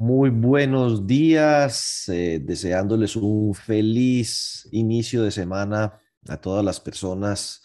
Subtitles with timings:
[0.00, 7.62] Muy buenos días, eh, deseándoles un feliz inicio de semana a todas las personas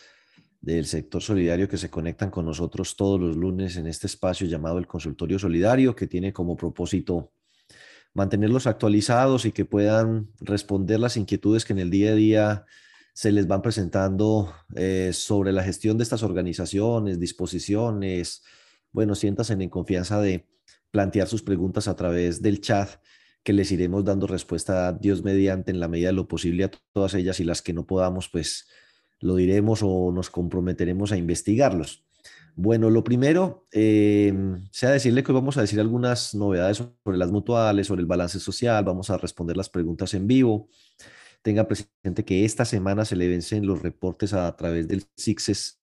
[0.60, 4.80] del sector solidario que se conectan con nosotros todos los lunes en este espacio llamado
[4.80, 7.34] el Consultorio Solidario, que tiene como propósito
[8.16, 12.66] mantenerlos actualizados y que puedan responder las inquietudes que en el día a día
[13.14, 18.42] se les van presentando eh, sobre la gestión de estas organizaciones, disposiciones.
[18.92, 20.48] Bueno, siéntanse en confianza de
[20.94, 22.88] plantear sus preguntas a través del chat,
[23.42, 26.72] que les iremos dando respuesta a Dios mediante en la medida de lo posible a
[26.94, 28.68] todas ellas y las que no podamos, pues
[29.20, 32.06] lo diremos o nos comprometeremos a investigarlos.
[32.56, 34.32] Bueno, lo primero, eh,
[34.70, 38.40] sea decirle que hoy vamos a decir algunas novedades sobre las mutuales, sobre el balance
[38.40, 40.70] social, vamos a responder las preguntas en vivo.
[41.42, 45.82] Tenga presente que esta semana se le vencen los reportes a, través del CICSES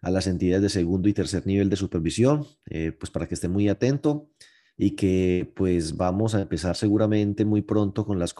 [0.00, 3.48] a las entidades de segundo y tercer nivel de supervisión, eh, pues para que esté
[3.48, 4.30] muy atento
[4.76, 8.34] y que pues vamos a empezar seguramente muy pronto con las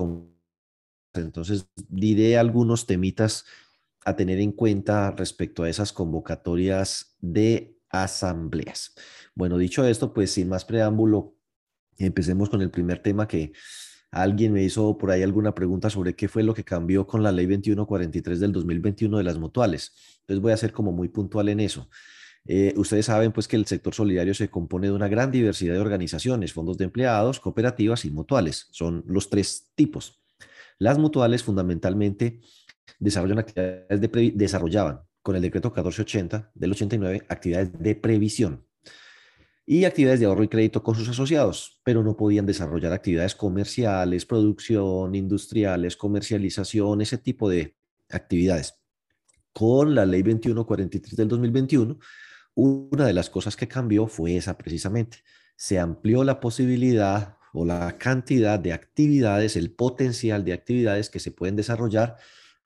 [1.15, 3.45] entonces diré algunos temitas
[4.05, 8.95] a tener en cuenta respecto a esas convocatorias de asambleas.
[9.35, 11.35] Bueno, dicho esto, pues sin más preámbulo,
[11.97, 13.53] empecemos con el primer tema que
[14.11, 17.33] alguien me hizo por ahí alguna pregunta sobre qué fue lo que cambió con la
[17.33, 19.93] ley 2143 del 2021 de las mutuales.
[20.21, 21.89] Entonces voy a ser como muy puntual en eso.
[22.45, 25.81] Eh, ustedes saben pues que el sector solidario se compone de una gran diversidad de
[25.81, 28.69] organizaciones, fondos de empleados, cooperativas y mutuales.
[28.71, 30.23] Son los tres tipos.
[30.79, 32.41] Las mutuales fundamentalmente
[32.99, 38.68] desarrollan actividades de desarrollaban con el decreto 1480 del 89 actividades de previsión
[39.71, 44.25] y actividades de ahorro y crédito con sus asociados, pero no podían desarrollar actividades comerciales,
[44.25, 47.77] producción, industriales, comercialización, ese tipo de
[48.09, 48.81] actividades.
[49.53, 51.99] Con la ley 2143 del 2021,
[52.55, 55.19] una de las cosas que cambió fue esa precisamente.
[55.55, 61.31] Se amplió la posibilidad o la cantidad de actividades, el potencial de actividades que se
[61.31, 62.17] pueden desarrollar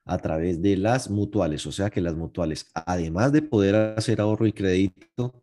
[0.05, 1.67] a través de las mutuales.
[1.67, 5.42] O sea que las mutuales, además de poder hacer ahorro y crédito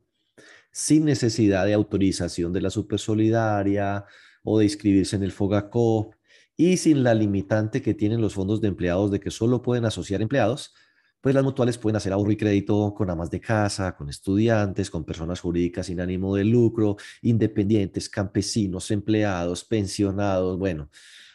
[0.72, 4.04] sin necesidad de autorización de la Supersolidaria
[4.42, 6.12] o de inscribirse en el FOGACO
[6.56, 10.22] y sin la limitante que tienen los fondos de empleados de que solo pueden asociar
[10.22, 10.74] empleados,
[11.20, 15.04] pues las mutuales pueden hacer ahorro y crédito con amas de casa, con estudiantes, con
[15.04, 20.90] personas jurídicas sin ánimo de lucro, independientes, campesinos, empleados, pensionados, bueno,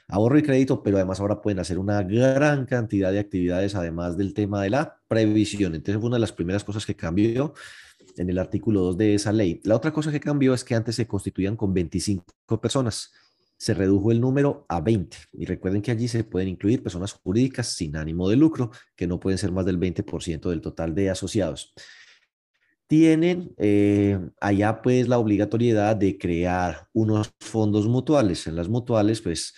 [0.07, 4.33] ahorro y crédito, pero además ahora pueden hacer una gran cantidad de actividades, además del
[4.33, 5.75] tema de la previsión.
[5.75, 7.53] Entonces fue una de las primeras cosas que cambió
[8.17, 9.59] en el artículo 2 de esa ley.
[9.63, 12.25] La otra cosa que cambió es que antes se constituían con 25
[12.61, 13.11] personas.
[13.57, 15.17] Se redujo el número a 20.
[15.33, 19.19] Y recuerden que allí se pueden incluir personas jurídicas sin ánimo de lucro, que no
[19.19, 21.73] pueden ser más del 20% del total de asociados.
[22.87, 28.45] Tienen eh, allá pues la obligatoriedad de crear unos fondos mutuales.
[28.45, 29.55] En las mutuales pues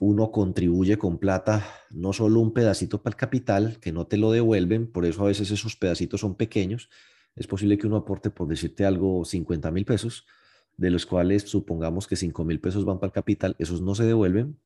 [0.00, 4.30] uno contribuye con plata, no solo un pedacito para el capital, que no te lo
[4.30, 6.88] devuelven, por eso a veces esos pedacitos son pequeños.
[7.36, 10.26] Es posible que uno aporte, por decirte algo, 50 mil pesos,
[10.76, 14.04] de los cuales supongamos que 5 mil pesos van para el capital, esos no se
[14.04, 14.58] devuelven.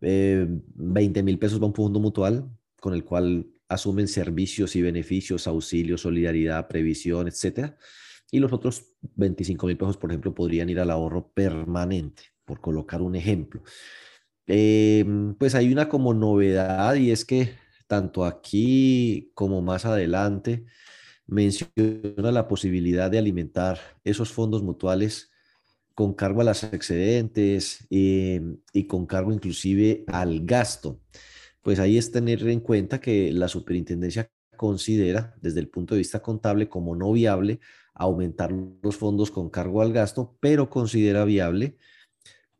[0.00, 4.82] 20 eh, mil pesos van para un fondo mutual, con el cual asumen servicios y
[4.82, 7.76] beneficios, auxilio, solidaridad, previsión, etcétera.
[8.30, 8.86] Y los otros
[9.16, 13.62] 25 mil pesos, por ejemplo, podrían ir al ahorro permanente, por colocar un ejemplo.
[14.46, 17.54] Em, pues hay una como novedad y es que
[17.86, 20.64] tanto aquí como más adelante
[21.32, 25.30] menciona la posibilidad de alimentar esos fondos mutuales
[25.94, 31.00] con cargo a las excedentes em, y con cargo inclusive al gasto.
[31.62, 36.20] Pues ahí es tener en cuenta que la superintendencia considera desde el punto de vista
[36.20, 37.60] contable como no viable
[37.94, 41.76] aumentar los fondos con cargo al gasto, pero considera viable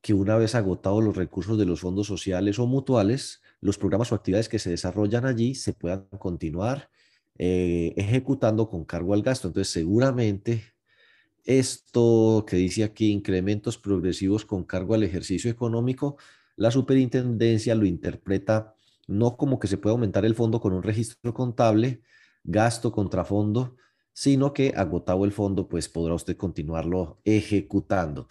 [0.00, 4.14] que una vez agotados los recursos de los fondos sociales o mutuales, los programas o
[4.14, 6.91] actividades que se desarrollan allí se puedan continuar
[7.38, 9.48] eh, ejecutando con cargo al gasto.
[9.48, 10.62] Entonces, seguramente
[11.44, 16.16] esto que dice aquí, incrementos progresivos con cargo al ejercicio económico,
[16.56, 18.74] la superintendencia lo interpreta
[19.08, 22.02] no como que se puede aumentar el fondo con un registro contable,
[22.44, 23.76] gasto contra fondo,
[24.12, 28.28] sino que agotado el fondo, pues podrá usted continuarlo ejecutando.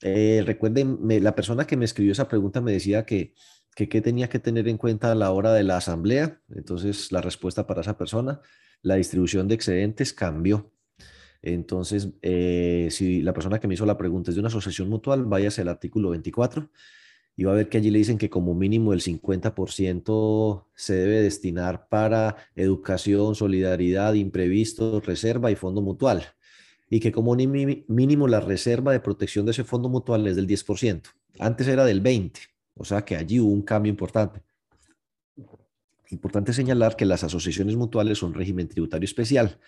[0.00, 3.34] Eh, recuerden, la persona que me escribió esa pregunta me decía que,
[3.74, 6.40] que tenía que tener en cuenta a la hora de la asamblea.
[6.54, 8.40] Entonces, la respuesta para esa persona,
[8.82, 10.72] la distribución de excedentes cambió.
[11.42, 15.24] Entonces, eh, si la persona que me hizo la pregunta es de una asociación mutual,
[15.24, 16.70] váyase al artículo 24
[17.36, 21.22] y va a ver que allí le dicen que como mínimo el 50% se debe
[21.22, 26.24] destinar para educación, solidaridad, imprevistos, reserva y fondo mutual.
[26.90, 31.02] y que como mínimo la reserva de protección de ese fondo mutual es del 10%.
[31.38, 34.42] Antes era del 20%, o sea que allí hubo un cambio importante.
[36.10, 39.58] Importante señalar que las asociaciones mutuales son régimen tributario especial,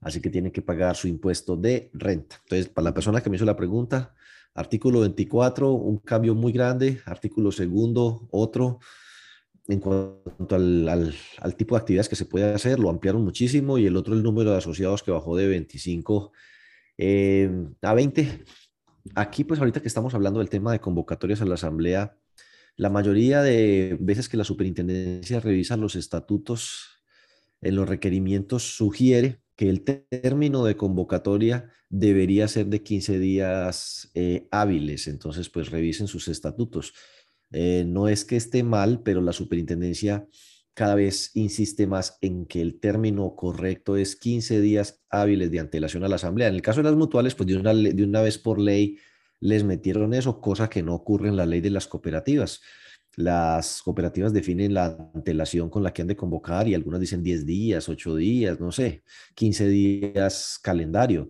[0.00, 2.36] así que tienen que pagar su impuesto de renta.
[2.44, 4.14] Entonces, para la persona que me hizo la pregunta,
[4.54, 8.80] artículo 24, un cambio muy grande, artículo segundo, otro.
[9.68, 11.14] En cuanto al,
[11.56, 14.50] tipo de actividades que se puede hacer, lo ampliaron muchísimo y el otro, el número
[14.50, 16.32] de asociados que bajó de 25
[16.98, 17.50] eh,
[17.82, 18.44] a 20.
[19.14, 22.16] Aquí, pues ahorita que estamos hablando del tema de convocatorias a la asamblea,
[22.76, 27.02] la mayoría de veces que la superintendencia revisa los estatutos
[27.60, 34.48] en los requerimientos sugiere que el término de convocatoria debería ser de 15 días eh,
[34.50, 35.06] hábiles.
[35.06, 36.94] Entonces, pues revisen sus estatutos.
[37.52, 40.26] Eh, no es que esté mal, pero la superintendencia
[40.74, 46.02] cada vez insiste más en que el término correcto es 15 días hábiles de antelación
[46.02, 46.48] a la asamblea.
[46.48, 48.96] En el caso de las mutuales, pues de una, de una vez por ley
[49.42, 52.60] les metieron eso, cosa que no ocurre en la ley de las cooperativas.
[53.16, 57.44] Las cooperativas definen la antelación con la que han de convocar y algunas dicen 10
[57.44, 59.02] días, 8 días, no sé,
[59.34, 61.28] 15 días calendario.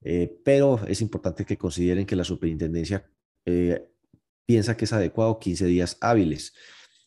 [0.00, 3.04] Eh, pero es importante que consideren que la superintendencia
[3.44, 3.88] eh,
[4.46, 6.54] piensa que es adecuado 15 días hábiles.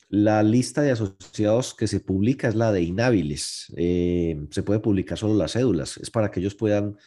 [0.10, 3.74] La lista de asociados que se publica es la de inhábiles.
[3.78, 5.96] Eh, se puede publicar solo las cédulas.
[5.96, 6.98] Es para que ellos puedan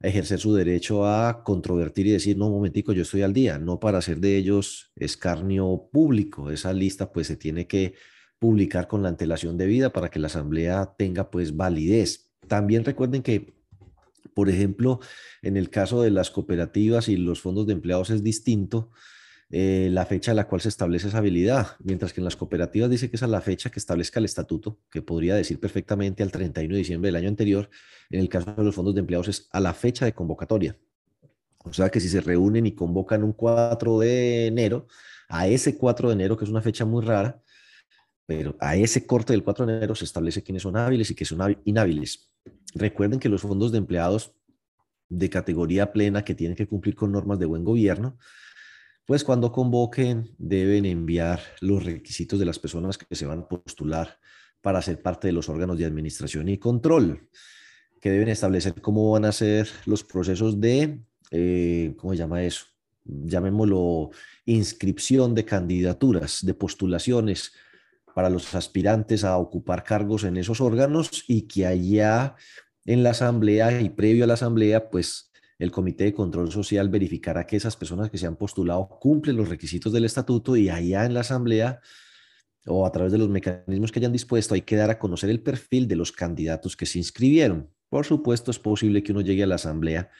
[0.00, 3.80] ejercer su derecho a controvertir y decir, no, un momentico, yo estoy al día, no
[3.80, 6.50] para hacer de ellos escarnio público.
[6.50, 7.94] Esa lista pues se tiene que
[8.38, 12.30] publicar con la antelación debida para que la asamblea tenga pues validez.
[12.46, 13.54] También recuerden que,
[14.34, 15.00] por ejemplo,
[15.42, 18.90] en el caso de las cooperativas y los fondos de empleados es distinto
[19.50, 22.90] eh, la fecha a la cual se establece esa habilidad, mientras que en las cooperativas
[22.90, 26.30] dice que esa es la fecha que establezca el estatuto, que podría decir perfectamente al
[26.30, 27.70] 31 de diciembre del año anterior,
[28.10, 30.76] en el caso de los fondos de empleados es a la fecha de convocatoria.
[31.64, 34.86] O sea que si se reúnen y convocan un 4 de enero,
[35.28, 37.42] a ese 4 de enero, que es una fecha muy rara,
[38.26, 41.28] pero a ese corte del 4 de enero se establece quiénes son hábiles y quiénes
[41.28, 42.30] son inhábiles.
[42.74, 44.34] Recuerden que los fondos de empleados
[45.08, 48.18] de categoría plena que tienen que cumplir con normas de buen gobierno,
[49.08, 54.18] pues cuando convoquen deben enviar los requisitos de las personas que se van a postular
[54.60, 57.26] para ser parte de los órganos de administración y control,
[58.02, 61.00] que deben establecer cómo van a ser los procesos de,
[61.30, 62.66] eh, ¿cómo se llama eso?
[63.06, 64.10] Llamémoslo
[64.44, 67.54] inscripción de candidaturas, de postulaciones
[68.14, 72.36] para los aspirantes a ocupar cargos en esos órganos y que allá
[72.84, 75.27] en la asamblea y previo a la asamblea, pues
[75.58, 79.48] el Comité de Control Social verificará que esas personas que se han postulado cumplen los
[79.48, 81.80] requisitos del estatuto y allá en la Asamblea
[82.66, 85.40] o a través de los mecanismos que hayan dispuesto hay que dar a conocer el
[85.40, 87.70] perfil de los candidatos que se inscribieron.
[87.88, 90.10] Por supuesto, es posible que uno llegue a la Asamblea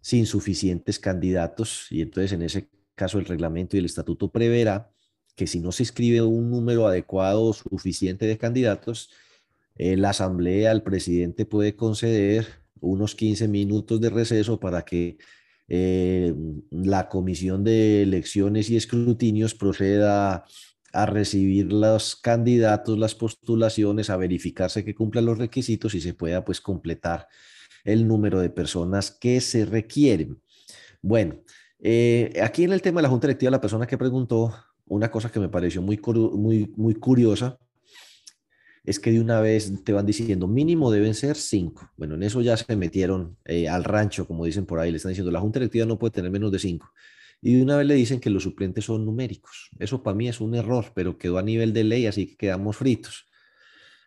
[0.00, 4.90] sin suficientes candidatos y entonces en ese caso el reglamento y el estatuto preverá
[5.36, 9.10] que si no se inscribe un número adecuado o suficiente de candidatos,
[9.76, 15.18] eh, la Asamblea, el presidente puede conceder unos 15 minutos de receso para que
[15.68, 16.34] eh,
[16.70, 20.44] la comisión de elecciones y escrutinios proceda
[20.92, 26.44] a recibir los candidatos, las postulaciones, a verificarse que cumplan los requisitos y se pueda
[26.44, 27.26] pues completar
[27.84, 30.40] el número de personas que se requieren.
[31.02, 31.42] Bueno,
[31.80, 34.54] eh, aquí en el tema de la Junta Electiva, la persona que preguntó,
[34.86, 36.00] una cosa que me pareció muy,
[36.34, 37.58] muy, muy curiosa
[38.84, 41.90] es que de una vez te van diciendo mínimo deben ser cinco.
[41.96, 45.10] Bueno, en eso ya se metieron eh, al rancho, como dicen por ahí, le están
[45.10, 46.92] diciendo la junta directiva no puede tener menos de cinco.
[47.40, 49.70] Y de una vez le dicen que los suplentes son numéricos.
[49.78, 52.76] Eso para mí es un error, pero quedó a nivel de ley, así que quedamos
[52.76, 53.26] fritos.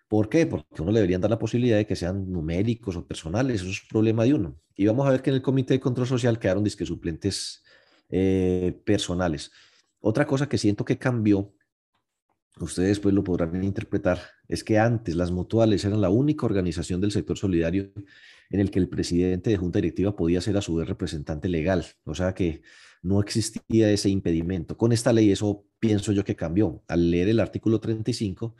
[0.07, 0.45] ¿Por qué?
[0.45, 3.81] Porque uno le deberían dar la posibilidad de que sean numéricos o personales, eso es
[3.89, 4.59] problema de uno.
[4.75, 7.63] Y vamos a ver que en el Comité de Control Social quedaron disque suplentes
[8.09, 9.51] eh, personales.
[9.99, 11.53] Otra cosa que siento que cambió
[12.59, 17.11] ustedes pues lo podrán interpretar, es que antes las mutuales eran la única organización del
[17.11, 17.91] sector solidario
[18.49, 21.85] en el que el presidente de junta directiva podía ser a su vez representante legal,
[22.05, 22.61] o sea que
[23.01, 24.77] no existía ese impedimento.
[24.77, 26.83] Con esta ley eso pienso yo que cambió.
[26.87, 28.55] Al leer el artículo 35,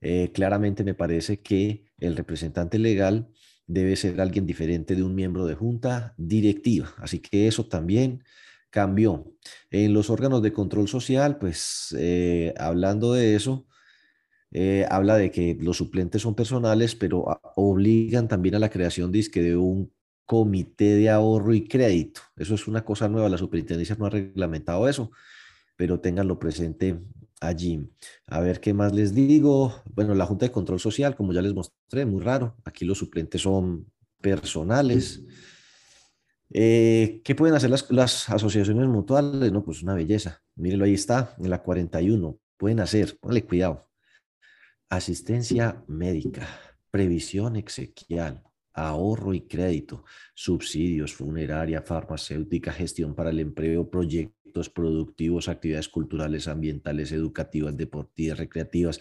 [0.00, 3.28] eh, claramente me parece que el representante legal
[3.66, 8.24] debe ser alguien diferente de un miembro de junta directiva, así que eso también
[8.70, 9.26] cambió.
[9.70, 13.66] En los órganos de control social, pues eh, hablando de eso,
[14.52, 17.24] eh, habla de que los suplentes son personales, pero
[17.56, 19.92] obligan también a la creación de un
[20.26, 22.20] comité de ahorro y crédito.
[22.36, 25.10] Eso es una cosa nueva, la superintendencia no ha reglamentado eso,
[25.76, 26.98] pero ténganlo presente
[27.40, 27.88] allí.
[28.26, 29.82] A ver qué más les digo.
[29.94, 32.56] Bueno, la Junta de Control Social, como ya les mostré, muy raro.
[32.64, 33.86] Aquí los suplentes son
[34.20, 35.22] personales.
[36.52, 39.52] Eh, ¿Qué pueden hacer las, las, asociaciones mutuales?
[39.52, 40.42] No, pues una belleza.
[40.56, 42.38] Mírenlo, ahí está, en la 41.
[42.56, 43.88] Pueden hacer, póngale cuidado.
[44.88, 46.48] Asistencia médica,
[46.90, 48.42] previsión exequial,
[48.72, 50.04] ahorro y crédito,
[50.34, 58.98] subsidios, funeraria, farmacéutica, gestión para el empleo, proyectos productivos, actividades culturales, ambientales, educativas, deportivas, recreativas,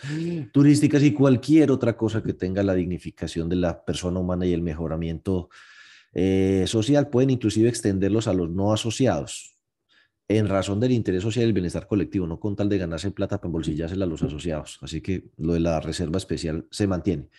[0.54, 4.62] turísticas y cualquier otra cosa que tenga la dignificación de la persona humana y el
[4.62, 5.50] mejoramiento
[6.14, 7.10] eh, social.
[7.10, 9.60] Pueden inclusive extenderlos a los no asociados
[10.30, 13.40] en razón del interés social y el bienestar colectivo, no con tal de ganarse plata
[13.40, 14.78] para embolsillársela a los asociados.
[14.82, 17.30] Así que lo de la reserva especial se mantiene.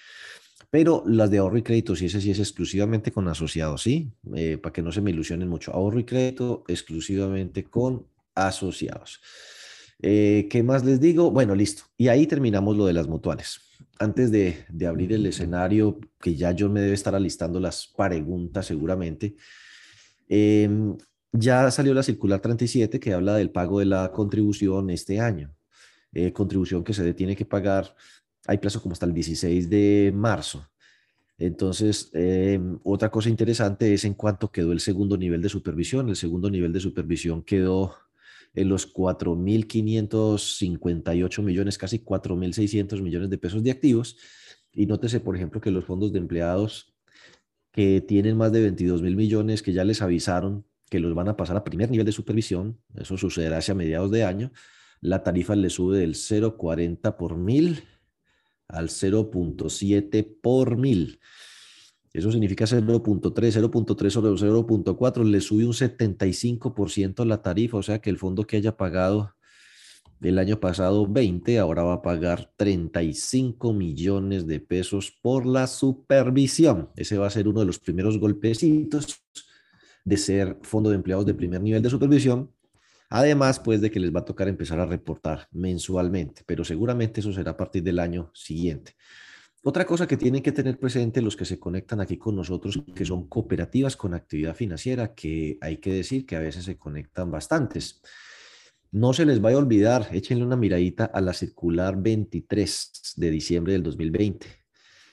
[0.70, 4.12] Pero las de ahorro y crédito, sí, ese sí es exclusivamente con asociados, ¿sí?
[4.34, 5.72] Eh, para que no se me ilusionen mucho.
[5.72, 9.20] Ahorro y crédito exclusivamente con asociados.
[10.02, 11.30] Eh, ¿Qué más les digo?
[11.30, 11.84] Bueno, listo.
[11.96, 13.60] Y ahí terminamos lo de las mutuales.
[14.00, 18.64] Antes de, de abrir el escenario, que ya yo me debe estar alistando las preguntas
[18.66, 19.36] seguramente,
[20.28, 20.96] em,
[21.32, 25.54] ya salió la circular 37 que habla del pago de la contribución este año.
[26.12, 27.94] Eh, contribución que se tiene que pagar
[28.46, 30.66] hay plazo como hasta el 16 de marzo.
[31.38, 36.08] Entonces, em, otra cosa interesante es en cuánto quedó el segundo nivel de supervisión.
[36.08, 37.94] El segundo nivel de supervisión quedó
[38.54, 44.16] en los 4.558 millones, casi 4.600 millones de pesos de activos.
[44.72, 46.96] Y nótese, por ejemplo, que los fondos de empleados
[47.72, 51.36] que tienen más de 22 mil millones, que ya les avisaron que los van a
[51.36, 54.52] pasar a primer nivel de supervisión, eso sucederá hacia mediados de año,
[55.00, 57.84] la tarifa le sube del 0,40 por mil
[58.66, 61.20] al 0.7 por mil.
[62.12, 68.10] Eso significa 0.3, 0.3 sobre 0.4, le sube un 75% la tarifa, o sea que
[68.10, 69.34] el fondo que haya pagado
[70.20, 76.90] el año pasado 20, ahora va a pagar 35 millones de pesos por la supervisión.
[76.96, 79.22] Ese va a ser uno de los primeros golpecitos
[80.04, 82.50] de ser fondo de empleados de primer nivel de supervisión
[83.10, 87.32] Además, pues de que les va a tocar empezar a reportar mensualmente, pero seguramente eso
[87.32, 88.94] será a partir del año siguiente.
[89.62, 93.04] Otra cosa que tienen que tener presente los que se conectan aquí con nosotros, que
[93.04, 98.00] son cooperativas con actividad financiera, que hay que decir que a veces se conectan bastantes.
[98.90, 103.74] No se les vaya a olvidar, échenle una miradita a la circular 23 de diciembre
[103.74, 104.46] del 2020.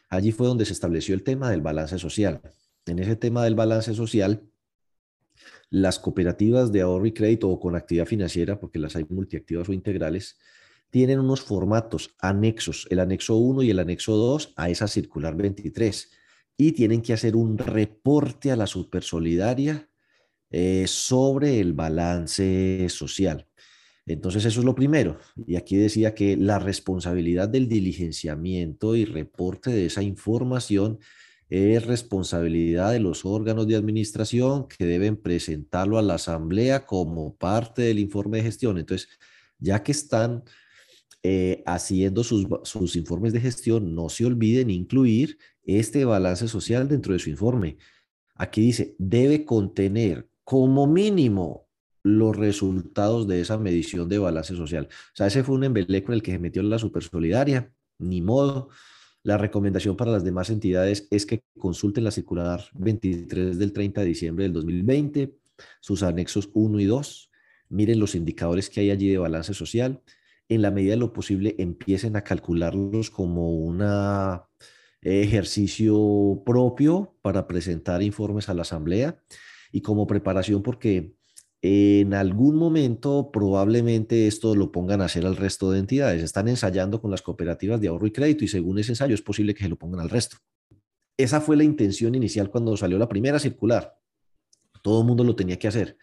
[0.09, 2.41] Allí fue donde se estableció el tema del balance social.
[2.85, 4.49] En ese tema del balance social,
[5.69, 9.73] las cooperativas de ahorro y crédito o con actividad financiera, porque las hay multiactivas o
[9.73, 10.37] integrales,
[10.89, 16.11] tienen unos formatos anexos, el anexo 1 y el anexo 2 a esa circular 23,
[16.57, 19.89] y tienen que hacer un reporte a la supersolidaria
[20.49, 23.47] eh, sobre el balance social.
[24.05, 25.19] Entonces eso es lo primero.
[25.45, 30.99] Y aquí decía que la responsabilidad del diligenciamiento y reporte de esa información
[31.49, 37.83] es responsabilidad de los órganos de administración que deben presentarlo a la asamblea como parte
[37.83, 38.77] del informe de gestión.
[38.77, 39.09] Entonces,
[39.59, 40.43] ya que están
[41.23, 47.19] eh, haciendo sus, informes de gestión, no se olviden incluir este balance social dentro de
[47.19, 47.77] su informe.
[48.35, 51.67] Aquí dice, debe contener como mínimo
[52.03, 54.87] los resultados de esa medición de balance social.
[54.91, 58.69] O sea, ese fue un embeleco en el que se metió la supersolidaria, ni modo.
[59.23, 64.07] La recomendación para las demás entidades es que consulten la circular 23 del 30 de
[64.07, 65.35] diciembre del 2020,
[65.81, 67.31] sus anexos 1 y 2,
[67.69, 70.01] miren los indicadores que hay allí de balance social,
[70.49, 73.83] en la medida de lo posible empiecen a calcularlos como un
[75.01, 79.21] ejercicio propio para presentar informes a la asamblea
[79.71, 81.15] y como preparación porque
[81.61, 86.23] en algún momento probablemente esto lo pongan a hacer al resto de entidades.
[86.23, 89.53] Están ensayando con las cooperativas de ahorro y crédito y según ese ensayo es posible
[89.53, 90.37] que se lo pongan al resto.
[91.17, 93.97] Esa fue la intención inicial cuando salió la primera circular.
[94.83, 95.97] Todo el mundo lo tenía que hacer.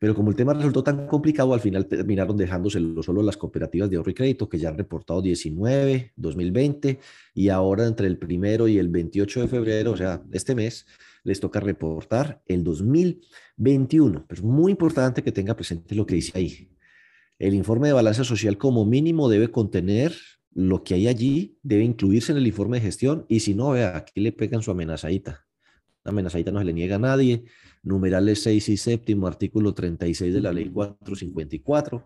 [0.00, 3.98] Pero como el tema resultó tan complicado, al final terminaron dejándoselo solo las cooperativas de
[3.98, 6.98] ahorro y crédito, que ya han reportado 19, 2020,
[7.34, 10.86] y ahora entre el primero y el 28 de febrero, o sea, este mes,
[11.22, 14.24] les toca reportar el 2021.
[14.26, 16.70] Pero es muy importante que tenga presente lo que dice ahí.
[17.38, 20.14] El informe de balance social como mínimo debe contener
[20.54, 23.98] lo que hay allí, debe incluirse en el informe de gestión y si no, vea,
[23.98, 25.46] aquí le pegan su amenazadita.
[26.04, 27.44] La amenazadita no se le niega a nadie.
[27.82, 32.04] Numerales 6 y séptimo, artículo 36 de la ley 454.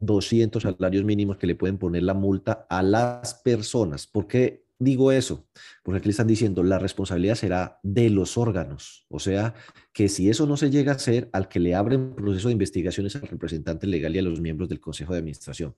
[0.00, 4.06] 200 salarios mínimos que le pueden poner la multa a las personas.
[4.06, 5.46] ¿Por qué digo eso?
[5.82, 9.06] Porque aquí le están diciendo, la responsabilidad será de los órganos.
[9.08, 9.54] O sea,
[9.92, 13.06] que si eso no se llega a hacer, al que le abren proceso de investigación
[13.06, 15.74] es al representante legal y a los miembros del Consejo de Administración.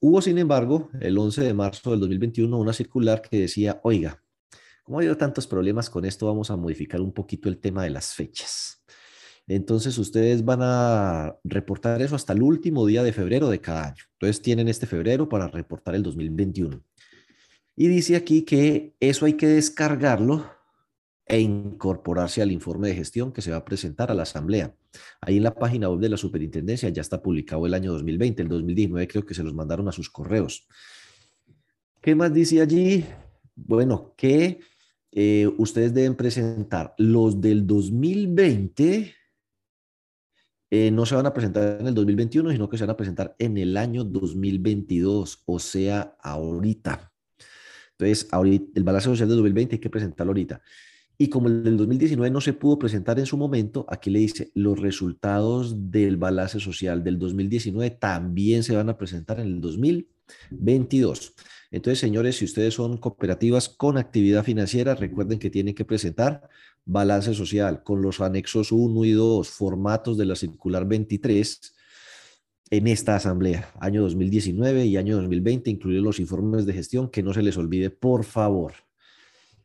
[0.00, 4.22] Hubo, sin embargo, el 11 de marzo del 2021 una circular que decía, oiga,
[4.84, 7.90] Como ha habido tantos problemas con esto, vamos a modificar un poquito el tema de
[7.90, 8.84] las fechas.
[9.46, 14.04] Entonces, ustedes van a reportar eso hasta el último día de febrero de cada año.
[14.12, 16.82] Entonces, tienen este febrero para reportar el 2021.
[17.76, 20.50] Y dice aquí que eso hay que descargarlo
[21.26, 24.74] e incorporarse al informe de gestión que se va a presentar a la Asamblea.
[25.20, 28.48] Ahí en la página web de la Superintendencia ya está publicado el año 2020, el
[28.48, 30.68] 2019 creo que se los mandaron a sus correos.
[32.02, 33.06] ¿Qué más dice allí?
[33.56, 34.60] Bueno, que
[35.16, 39.14] eh, ustedes deben presentar los del 2020.
[40.70, 43.36] Eh, no se van a presentar en el 2021, sino que se van a presentar
[43.38, 47.12] en el año 2022, o sea, ahorita.
[47.92, 50.60] Entonces, ahorita, el balance social del 2020 hay que presentarlo ahorita.
[51.16, 54.50] Y como el del 2019 no se pudo presentar en su momento, aquí le dice,
[54.54, 61.34] los resultados del balance social del 2019 también se van a presentar en el 2022.
[61.74, 66.48] Entonces, señores, si ustedes son cooperativas con actividad financiera, recuerden que tienen que presentar
[66.84, 71.74] balance social con los anexos 1 y 2, formatos de la circular 23
[72.70, 77.34] en esta asamblea, año 2019 y año 2020, incluir los informes de gestión, que no
[77.34, 78.74] se les olvide, por favor.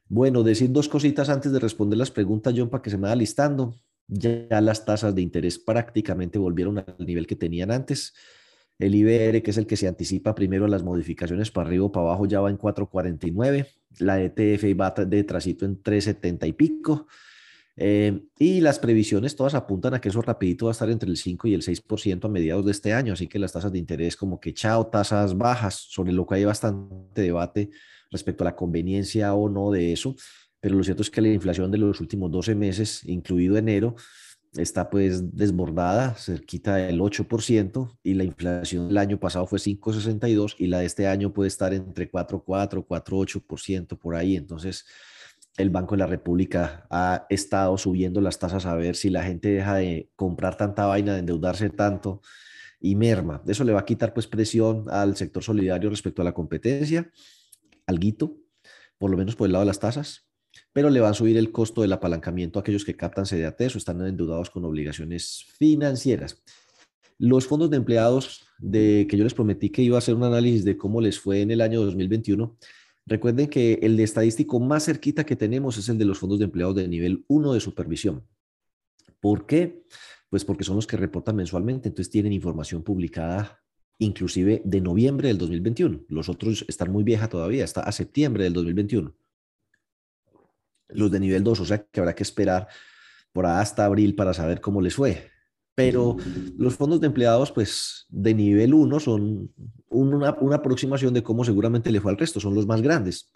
[0.07, 3.17] Bueno, decir dos cositas antes de responder las preguntas, John, para que se me vaya
[3.17, 3.75] listando.
[4.07, 8.15] Ya las tasas de interés prácticamente volvieron al nivel que tenían antes.
[8.79, 11.91] El IBR, que es el que se anticipa primero a las modificaciones para arriba o
[11.91, 13.67] para abajo, ya va en 4.49.
[13.99, 17.07] La ETF va de en 3.70 y pico.
[17.75, 21.17] Eh, y las previsiones todas apuntan a que eso rapidito va a estar entre el
[21.17, 23.13] 5 y el 6% a mediados de este año.
[23.13, 26.45] Así que las tasas de interés como que chao, tasas bajas, sobre lo que hay
[26.45, 27.69] bastante debate
[28.11, 30.15] respecto a la conveniencia o no de eso,
[30.59, 33.95] pero lo cierto es que la inflación de los últimos 12 meses, incluido enero,
[34.53, 40.67] está pues desbordada, cerquita del 8%, y la inflación del año pasado fue 5,62 y
[40.67, 44.35] la de este año puede estar entre 4,4, 4,8% por ahí.
[44.35, 44.85] Entonces,
[45.57, 49.49] el Banco de la República ha estado subiendo las tasas a ver si la gente
[49.49, 52.21] deja de comprar tanta vaina, de endeudarse tanto
[52.79, 53.43] y merma.
[53.47, 57.11] Eso le va a quitar pues presión al sector solidario respecto a la competencia
[57.89, 58.37] alguito,
[58.97, 60.28] por lo menos por el lado de las tasas,
[60.73, 63.77] pero le van a subir el costo del apalancamiento a aquellos que captan CDAT o
[63.77, 66.41] están endeudados con obligaciones financieras.
[67.17, 70.63] Los fondos de empleados de que yo les prometí que iba a hacer un análisis
[70.63, 72.57] de cómo les fue en el año 2021,
[73.05, 76.75] recuerden que el estadístico más cerquita que tenemos es el de los fondos de empleados
[76.75, 78.23] de nivel 1 de supervisión.
[79.19, 79.83] ¿Por qué?
[80.29, 83.59] Pues porque son los que reportan mensualmente, entonces tienen información publicada
[83.99, 86.05] inclusive de noviembre del 2021.
[86.07, 89.13] Los otros están muy vieja todavía, está a septiembre del 2021.
[90.89, 92.67] Los de nivel 2, o sea que habrá que esperar
[93.31, 95.31] por hasta abril para saber cómo les fue.
[95.75, 96.17] Pero
[96.57, 99.53] los fondos de empleados, pues de nivel 1 son
[99.89, 103.31] una, una aproximación de cómo seguramente le fue al resto, son los más grandes.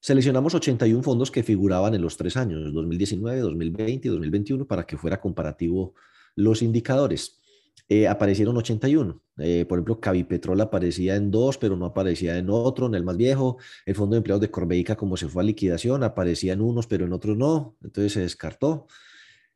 [0.00, 4.96] Seleccionamos 81 fondos que figuraban en los tres años, 2019, 2020 y 2021, para que
[4.96, 5.94] fuera comparativo
[6.36, 7.40] los indicadores.
[7.88, 9.20] Eh, aparecieron 81.
[9.38, 13.16] Eh, por ejemplo, Cavipetrol aparecía en dos, pero no aparecía en otro, en el más
[13.16, 13.58] viejo.
[13.84, 17.04] El Fondo de Empleados de Corbeica, como se fue a liquidación, aparecía en unos, pero
[17.04, 17.76] en otros no.
[17.82, 18.88] Entonces se descartó.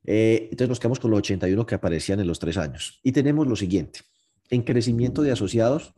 [0.04, 3.00] Eh, entonces nos quedamos con los 81 que aparecían en los tres años.
[3.02, 4.00] Y tenemos lo siguiente.
[4.48, 5.94] En crecimiento de asociados,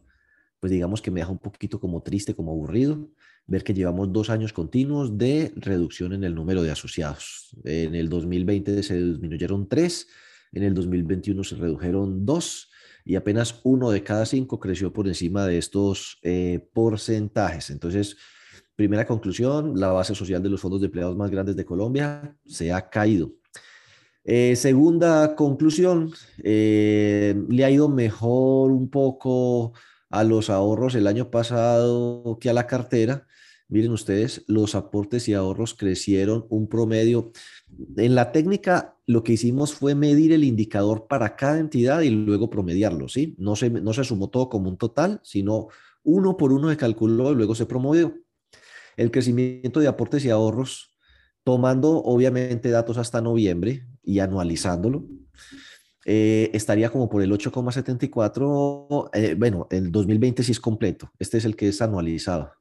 [0.58, 3.10] pues digamos que me deja un poquito como triste, como aburrido,
[3.46, 7.50] ver que llevamos dos años continuos de reducción en el número de asociados.
[7.64, 10.08] En el 2020 se disminuyeron tres
[10.52, 12.70] en el 2021 se redujeron dos
[13.04, 17.70] y apenas uno de cada cinco creció por encima de estos eh, porcentajes.
[17.70, 18.16] Entonces,
[18.76, 22.72] primera conclusión, la base social de los fondos de empleados más grandes de Colombia se
[22.72, 23.32] ha caído.
[24.24, 26.12] Eh, segunda conclusión,
[26.44, 29.72] eh, le ha ido mejor un poco
[30.10, 33.26] a los ahorros el año pasado que a la cartera.
[33.72, 37.32] Miren ustedes, los aportes y ahorros crecieron un promedio.
[37.96, 42.50] En la técnica, lo que hicimos fue medir el indicador para cada entidad y luego
[42.50, 43.34] promediarlo, ¿sí?
[43.38, 45.68] No se, no se sumó todo como un total, sino
[46.02, 48.14] uno por uno se calculó y luego se promovió.
[48.98, 50.98] El crecimiento de aportes y ahorros,
[51.42, 55.08] tomando obviamente datos hasta noviembre y anualizándolo,
[56.04, 59.10] eh, estaría como por el 8,74.
[59.12, 61.10] Eh, bueno, el 2020 sí es completo.
[61.18, 62.52] Este es el que es anualizado.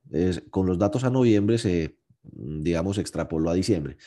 [0.49, 3.97] con los datos a noviembre se, mm, digamos, extrapoló a diciembre.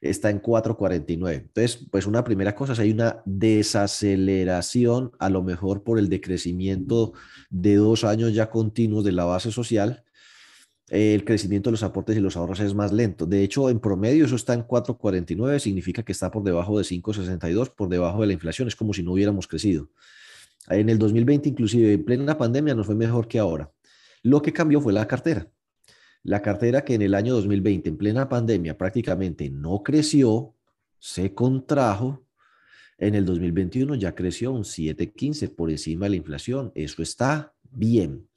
[0.00, 1.34] Está en 4,49.
[1.46, 7.14] Entonces, pues una primera cosa es hay una desaceleración, a lo mejor por el decrecimiento
[7.50, 10.04] de dos años ya continuos de la base social
[10.94, 13.26] el crecimiento de los aportes y los ahorros es más lento.
[13.26, 17.74] De hecho, en promedio eso está en 4,49, significa que está por debajo de 5,62,
[17.74, 19.90] por debajo de la inflación, es como si no hubiéramos crecido.
[20.68, 23.72] En el 2020, inclusive en plena pandemia, nos fue mejor que ahora.
[24.22, 25.50] Lo que cambió fue la cartera.
[26.22, 30.54] La cartera que en el año 2020, en plena pandemia, prácticamente no creció,
[31.00, 32.24] se contrajo,
[32.98, 36.70] en el 2021 ya creció un 7,15 por encima de la inflación.
[36.76, 38.28] Eso está bien.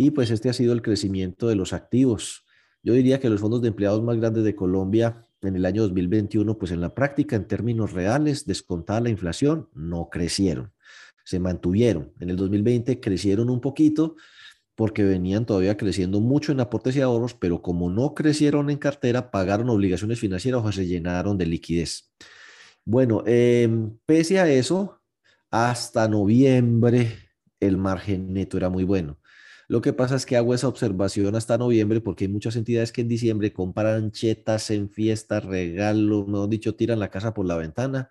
[0.00, 2.44] Y pues este ha sido el crecimiento de los activos.
[2.84, 6.56] Yo diría que los fondos de empleados más grandes de Colombia en el año 2021,
[6.56, 10.72] pues en la práctica, en términos reales, descontada la inflación, no crecieron,
[11.24, 12.12] se mantuvieron.
[12.20, 14.14] En el 2020 crecieron un poquito
[14.76, 19.32] porque venían todavía creciendo mucho en aportes y ahorros, pero como no crecieron en cartera,
[19.32, 22.12] pagaron obligaciones financieras o se llenaron de liquidez.
[22.84, 25.00] Bueno, em, pese a eso,
[25.50, 27.16] hasta noviembre
[27.58, 29.18] el margen neto era muy bueno.
[29.68, 33.02] Lo que pasa es que hago esa observación hasta noviembre porque hay muchas entidades que
[33.02, 38.08] en diciembre compran chetas en fiestas, regalos, mejor dicho, tiran la casa por la ventana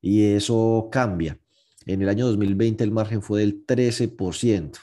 [0.00, 1.38] y eso cambia.
[1.84, 4.78] En el año 2020 el margen fue del 13%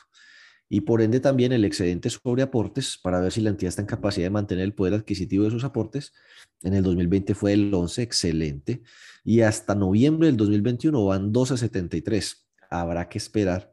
[0.69, 3.87] y por ende también el excedente sobre aportes para ver si la entidad está en
[3.87, 6.13] capacidad de mantener el poder adquisitivo de sus aportes.
[6.61, 8.83] En el 2020 fue el 11, excelente.
[9.23, 12.37] Y hasta noviembre del 2021 van 12.73.
[12.69, 13.72] Habrá que esperar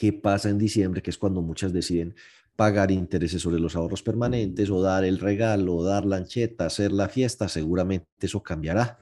[0.00, 2.14] qué pasa en diciembre, que es cuando muchas deciden
[2.56, 6.90] pagar intereses sobre los ahorros permanentes o dar el regalo, o dar la ancheta, hacer
[6.90, 8.98] la fiesta, seguramente eso cambiará.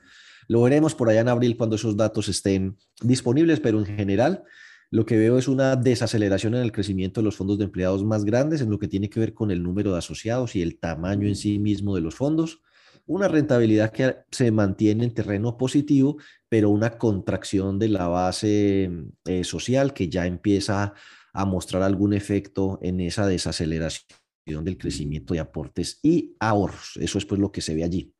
[0.48, 4.42] Lo veremos por allá en abril cuando esos datos estén disponibles, pero en general
[4.90, 8.24] lo que veo es una desaceleración en el crecimiento de los fondos de empleados más
[8.24, 11.28] grandes en lo que tiene que ver con el número de asociados y el tamaño
[11.28, 12.60] en sí mismo de los fondos
[13.08, 16.18] una rentabilidad que se mantiene en terreno positivo,
[16.48, 18.90] pero una contracción de la base
[19.24, 20.94] eh, social que ya empieza
[21.32, 24.04] a mostrar algún efecto en esa desaceleración
[24.46, 26.98] del crecimiento de aportes y ahorros.
[27.00, 28.12] Eso es pues lo que se ve allí.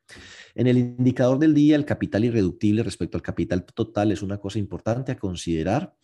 [0.55, 4.59] En el indicador del día, el capital irreductible respecto al capital total es una cosa
[4.59, 5.95] importante a considerar.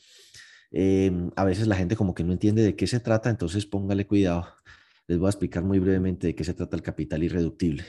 [0.70, 4.07] Em, a veces la gente como que no entiende de qué se trata, entonces póngale
[4.07, 4.47] cuidado.
[5.07, 7.85] Les voy a explicar muy brevemente de qué se trata el capital irreductible.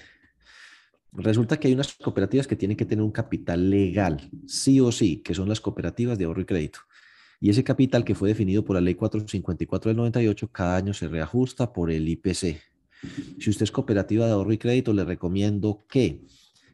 [1.18, 5.18] Resulta que hay unas cooperativas que tienen que tener un capital legal, sí o sí,
[5.18, 6.80] que son las cooperativas de ahorro y crédito.
[7.40, 11.08] Y ese capital que fue definido por la ley 454 del 98, cada año se
[11.08, 12.62] reajusta por el IPC.
[13.40, 16.22] Si usted es cooperativa de ahorro y crédito, le recomiendo que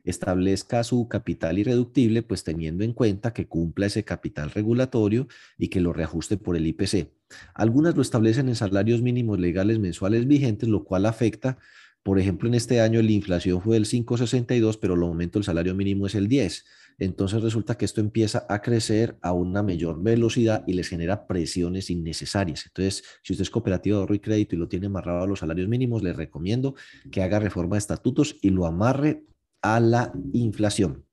[0.04, 5.28] establezca su capital irreductible, pues teniendo en cuenta que cumpla ese capital regulatorio
[5.58, 7.10] y que lo reajuste por el IPC.
[7.54, 11.60] Algunas lo establecen en salarios mínimos legales mensuales vigentes, lo cual afecta
[12.04, 15.76] por ejemplo, en este año la inflación fue del 5,62, pero el aumento del salario
[15.76, 16.66] mínimo es el 10.
[16.98, 21.90] Entonces resulta que esto empieza a crecer a una mayor velocidad y les genera presiones
[21.90, 22.66] innecesarias.
[22.68, 25.40] Entonces, si usted es cooperativa de ahorro y crédito y lo tiene amarrado a los
[25.40, 26.76] salarios mínimos, le recomiendo
[27.12, 29.24] que haga reforma de estatutos y lo amarre
[29.62, 31.06] a la inflación.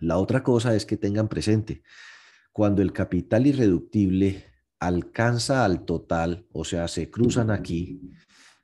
[0.00, 1.82] La otra cosa es que tengan presente,
[2.52, 4.44] cuando el capital irreductible
[4.78, 8.00] alcanza al total, o sea, se cruzan aquí,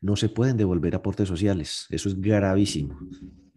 [0.05, 1.87] no se pueden devolver aportes sociales.
[1.89, 2.95] Eso es gravísimo.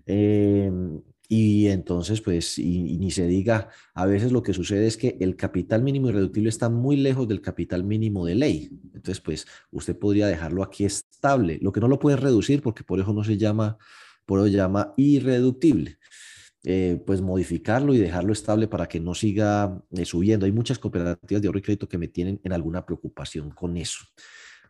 [0.06, 5.18] Em, y entonces, pues, y, ni se diga, a veces lo que sucede es que
[5.20, 8.70] el capital mínimo irreductible está muy lejos del capital mínimo de ley.
[8.94, 13.02] Entonces, pues, usted podría dejarlo aquí estable, lo que no lo puede reducir porque por
[13.02, 13.78] eso no se llama,
[14.26, 15.98] por eso llama irreductible.
[16.64, 20.46] Eh, pues modificarlo y dejarlo estable para que no siga eh, subiendo.
[20.46, 24.06] Hay muchas cooperativas de ahorro y crédito que me tienen en alguna preocupación con eso.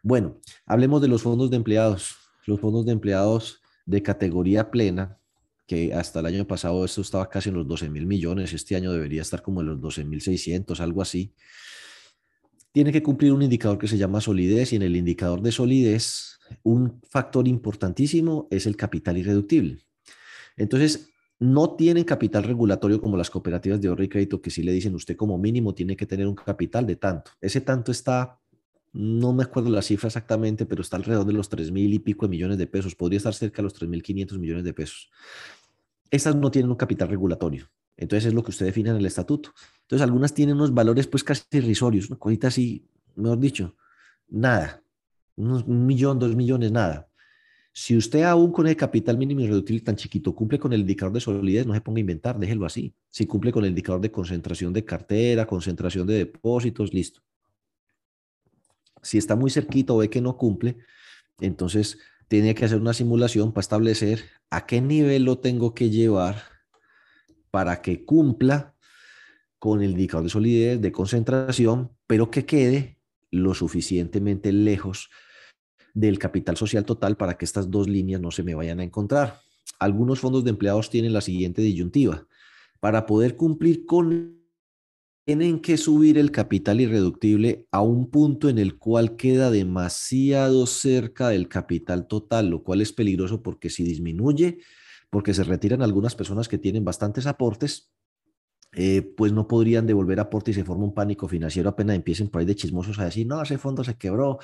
[0.04, 2.16] Bueno, hablemos de los fondos de empleados.
[2.46, 5.20] Los fondos de empleados de categoría plena,
[5.66, 8.92] que hasta el año pasado esto estaba casi en los 12 mil millones, este año
[8.92, 11.34] debería estar como en los 12 mil 600, algo así.
[12.72, 16.38] Tiene que cumplir un indicador que se llama solidez y en el indicador de solidez
[16.64, 19.80] un factor importantísimo es el capital irreductible.
[20.56, 24.72] Entonces, no tienen capital regulatorio como las cooperativas de ahorro y crédito que sí le
[24.72, 27.32] dicen usted como mínimo tiene que tener un capital de tanto.
[27.42, 28.40] Ese tanto está
[28.98, 32.26] no me acuerdo la cifra exactamente, pero está alrededor de los 3 mil y pico
[32.26, 35.12] de millones de pesos, podría estar cerca de los 3.500 millones de pesos.
[36.10, 39.54] Estas no tienen un capital regulatorio, entonces es lo que usted define en el estatuto.
[39.82, 43.76] Entonces algunas tienen unos valores pues casi irrisorios, una cosita así, mejor dicho,
[44.30, 44.82] nada,
[45.36, 47.08] un millón, dos millones, nada.
[47.72, 51.20] Si usted aún con el capital mínimo irreductible tan chiquito cumple con el indicador de
[51.20, 52.96] solidez, no se ponga a inventar, déjelo así.
[53.12, 57.22] Si cumple con el indicador de concentración de cartera, concentración de depósitos, listo.
[59.02, 60.78] Si está muy cerquito o ve que no cumple,
[61.40, 66.44] entonces tiene que hacer una simulación para establecer a qué nivel lo tengo que llevar
[67.52, 68.76] para que cumpla
[69.60, 73.00] con el indicador de solidez, de concentración, pero que quede
[73.32, 75.10] lo suficientemente lejos
[75.94, 79.40] del capital social total para que estas dos líneas no se me vayan a encontrar.
[79.80, 82.28] Algunos fondos de empleados tienen la siguiente disyuntiva.
[82.80, 84.38] Para poder cumplir con
[85.28, 91.28] tienen que subir el capital irreductible a un punto en el cual queda demasiado cerca
[91.28, 94.60] del capital total, lo cual es peligroso porque si disminuye,
[95.10, 97.92] porque se retiran algunas personas que tienen bastantes aportes,
[98.72, 102.40] eh, pues no podrían devolver aporte y se forma un pánico financiero apenas empiecen por
[102.40, 104.40] ahí de chismosos a decir, no, ese fondo se quebró,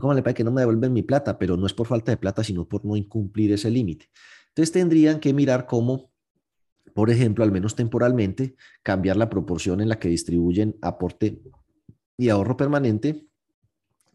[0.00, 1.38] ¿cómo le parece que no me devuelven mi plata?
[1.38, 4.08] Pero no es por falta de plata, sino por no incumplir ese límite.
[4.48, 6.11] Entonces tendrían que mirar cómo
[6.94, 11.40] por ejemplo, al menos temporalmente, cambiar la proporción en la que distribuyen aporte
[12.16, 13.26] y ahorro permanente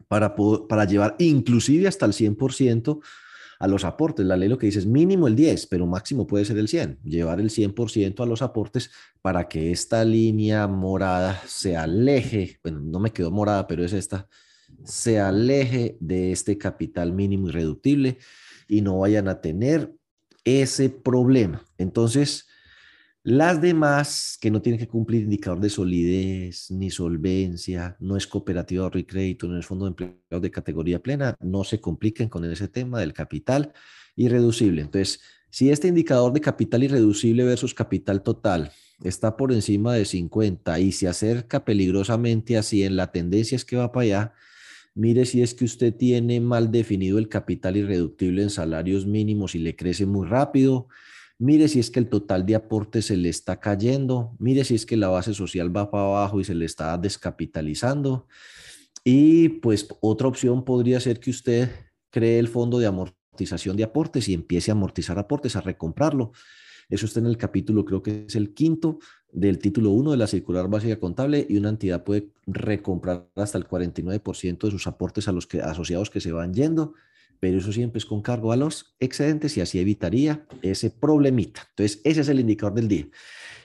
[0.06, 3.00] para, para llevar inclusive hasta el 100%
[3.58, 4.24] a los aportes.
[4.24, 7.00] La ley lo que dice es mínimo el 10, pero máximo puede ser el 100.
[7.04, 13.00] Llevar el 100% a los aportes para que esta línea morada se aleje, bueno, no
[13.00, 14.28] me quedó morada, pero es esta,
[14.84, 18.18] se aleje de este capital mínimo irreductible
[18.68, 19.92] y no vayan a tener
[20.44, 21.64] ese problema.
[21.78, 22.47] Entonces,
[23.24, 28.82] las demás, que no tienen que cumplir indicador de solidez ni solvencia, no es cooperativa
[28.82, 32.28] de ahorro y crédito, no es fondo de empleo de categoría plena, no se compliquen
[32.28, 33.72] con ese tema del capital
[34.16, 34.82] irreducible.
[34.82, 38.70] Entonces, si este indicador de capital irreducible versus capital total
[39.02, 43.76] está por encima de 50 y se acerca peligrosamente así en la tendencia es que
[43.76, 44.32] va para allá,
[44.94, 49.58] mire si es que usted tiene mal definido el capital irreductible en salarios mínimos y
[49.58, 50.88] le crece muy rápido
[51.38, 54.84] mire si es que el total de aportes se le está cayendo, mire si es
[54.84, 58.26] que la base social va para abajo y se le está descapitalizando.
[59.04, 61.70] Y pues otra opción podría ser que usted
[62.10, 66.32] cree el fondo de amortización de aportes y empiece a amortizar aportes, a recomprarlo.
[66.88, 68.98] Eso está en el capítulo, creo que es el quinto
[69.30, 73.68] del título 1 de la circular básica contable y una entidad puede recomprar hasta el
[73.68, 76.94] 49% de sus aportes a los que, asociados que se van yendo
[77.40, 81.66] pero eso siempre es con cargo a los excedentes y así evitaría ese problemita.
[81.70, 83.06] Entonces, ese es el indicador del día.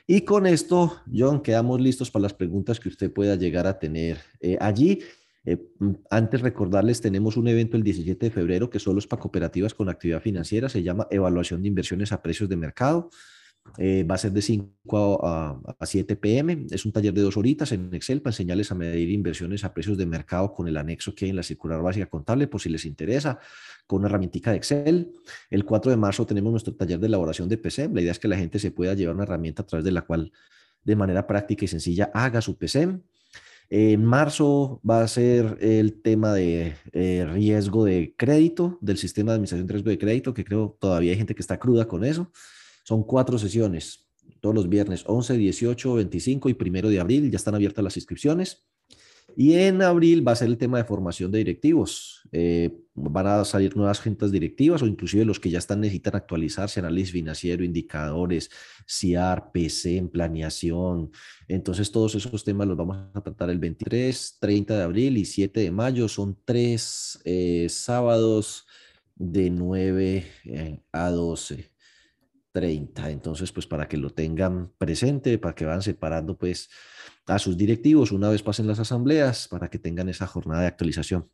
[0.06, 4.18] Y con esto, John, quedamos listos para las preguntas que usted pueda llegar a tener
[4.42, 5.00] eh, allí.
[5.46, 9.22] Eh, mm, antes recordarles, tenemos un evento el 17 de febrero que solo es para
[9.22, 13.10] cooperativas con actividad financiera, se llama Evaluación de Inversiones a Precios de Mercado.
[13.78, 16.68] Eh, va a ser de 5 a, 7 pm.
[16.70, 19.98] Es un taller de dos horitas en Excel para enseñarles a medir inversiones a precios
[19.98, 22.86] de mercado con el anexo que hay en la circular básica contable, por si les
[22.86, 23.40] interesa,
[23.88, 25.12] con una herramienta de Excel.
[25.50, 27.90] El 4 de marzo tenemos nuestro taller de elaboración de PC.
[27.92, 30.04] La idea es que la gente se pueda llevar una herramienta a través de la
[30.04, 30.32] cual,
[30.84, 33.00] de manera práctica y sencilla, haga su PC.
[33.70, 39.38] En marzo va a ser el tema de eh, riesgo de crédito, del sistema de
[39.38, 42.32] administración de riesgo de crédito, que creo todavía hay gente que está cruda con eso.
[42.84, 44.10] Son cuatro sesiones,
[44.42, 47.32] todos los viernes, 11, 18, 25 y primero de abril.
[47.32, 48.68] Ya están abiertas las inscripciones.
[49.36, 52.22] Y en abril va a ser el tema de formación de directivos.
[52.32, 56.80] Eh, van a salir nuevas juntas directivas o inclusive los que ya están necesitan actualizarse,
[56.80, 58.52] análisis financiero, indicadores,
[58.88, 61.12] CIAR, PC, en planeación.
[61.48, 65.60] Entonces todos esos temas los vamos a tratar el 23, 30 de abril y 7
[65.60, 66.08] de mayo.
[66.08, 68.68] Son tres eh, sábados
[69.16, 71.73] de 9 eh, a 12.
[72.54, 73.10] 30.
[73.10, 76.70] Entonces, pues para que lo tengan presente, para que van separando pues
[77.26, 81.30] a sus directivos una vez pasen las asambleas, para que tengan esa jornada de actualización.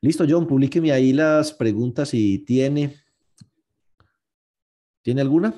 [0.00, 2.96] Listo, John, publíqueme ahí las preguntas si tiene.
[5.02, 5.54] ¿Tiene alguna?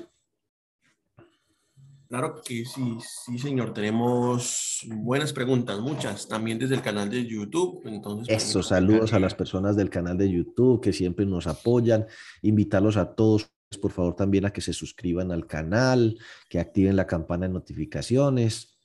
[2.09, 3.73] Claro que sí, sí, señor.
[3.73, 7.81] Tenemos buenas preguntas, muchas, también desde el canal de YouTube.
[7.85, 12.07] Entonces, Eso, saludos a las personas del canal de YouTube que siempre nos apoyan.
[12.41, 17.05] Invitarlos a todos por favor también a que se suscriban al canal, que activen la
[17.05, 18.77] campana de notificaciones.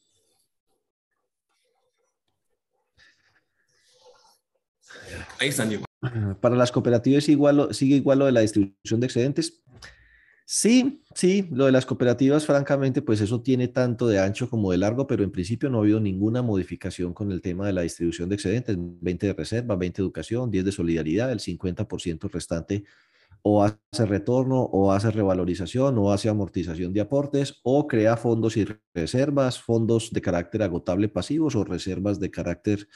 [5.39, 5.85] Ahí están, Diego.
[6.41, 9.63] Para las cooperativas igual, sigue igual lo de la distribución de excedentes.
[10.45, 14.79] Sí, sí, lo de las cooperativas, francamente, pues eso tiene tanto de ancho como de
[14.79, 18.29] largo, pero en principio no ha habido ninguna modificación con el tema de la distribución
[18.29, 18.77] de excedentes.
[18.79, 22.85] 20 de reserva, 20 de educación, 10 de solidaridad, el 50% restante
[23.43, 28.67] o hace retorno, o hace revalorización, o hace amortización de aportes, o crea fondos y
[28.95, 32.89] reservas, fondos de carácter agotable pasivos o reservas de carácter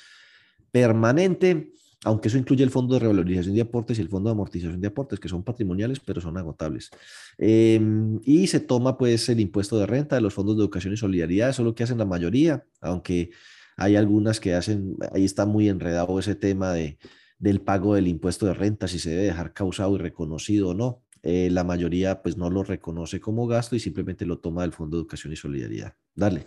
[0.70, 1.72] permanente,
[2.04, 4.88] aunque eso incluye el fondo de revalorización de aportes y el fondo de amortización de
[4.88, 6.90] aportes, que son patrimoniales, pero son agotables.
[7.38, 10.96] Em, y se toma pues el impuesto de renta de los fondos de educación y
[10.96, 13.30] solidaridad, eso es lo que hacen la mayoría, aunque
[13.76, 16.98] hay algunas que hacen, ahí está muy enredado ese tema de
[17.38, 21.03] del pago del impuesto de renta, si se debe dejar causado y reconocido o no.
[21.22, 24.96] Eh, la mayoría pues no lo reconoce como gasto y simplemente lo toma del Fondo
[24.96, 25.96] de Educación y Solidaridad.
[26.14, 26.46] Dale.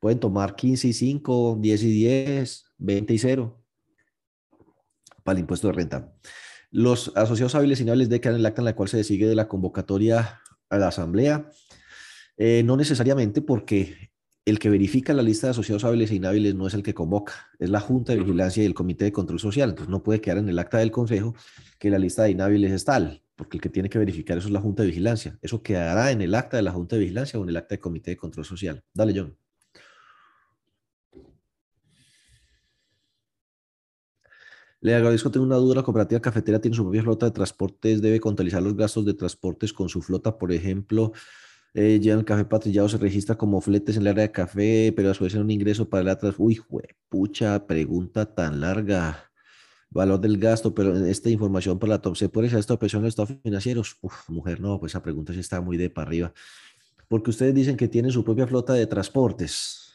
[0.00, 3.62] Pueden tomar 15 y 5, 10 y 10, 20 y 0
[5.22, 6.12] para el impuesto de renta.
[6.70, 9.34] Los asociados hábiles y no les decan el acta en la cual se desigue de
[9.34, 11.50] la convocatoria a la asamblea.
[12.36, 14.10] Eh, no necesariamente porque
[14.46, 17.50] el que verifica la lista de asociados hábiles e inhábiles no es el que convoca,
[17.58, 19.70] es la Junta de Vigilancia y el Comité de Control Social.
[19.70, 21.34] Entonces no puede quedar en el acta del Consejo
[21.80, 24.52] que la lista de inhábiles es tal, porque el que tiene que verificar eso es
[24.52, 25.36] la Junta de Vigilancia.
[25.42, 27.80] Eso quedará en el acta de la Junta de Vigilancia o en el acta del
[27.80, 28.84] Comité de Control Social.
[28.94, 29.36] Dale, John.
[34.80, 38.20] Le agradezco, tengo una duda, la cooperativa cafetera tiene su propia flota de transportes, debe
[38.20, 41.12] contabilizar los gastos de transportes con su flota, por ejemplo,
[41.78, 45.14] eh, el café patrillado, se registra como fletes en el área de café, pero a
[45.14, 46.34] su vez en un ingreso para el atrás.
[46.38, 46.58] Uy,
[47.10, 49.30] pucha, pregunta tan larga.
[49.90, 53.38] Valor del gasto, pero esta información para la top, ¿se puede esta operación los estados
[53.42, 53.98] financieros?
[54.00, 56.32] Uf, mujer, no, pues esa pregunta sí está muy de para arriba.
[57.08, 59.92] Porque ustedes dicen que tienen su propia flota de transportes.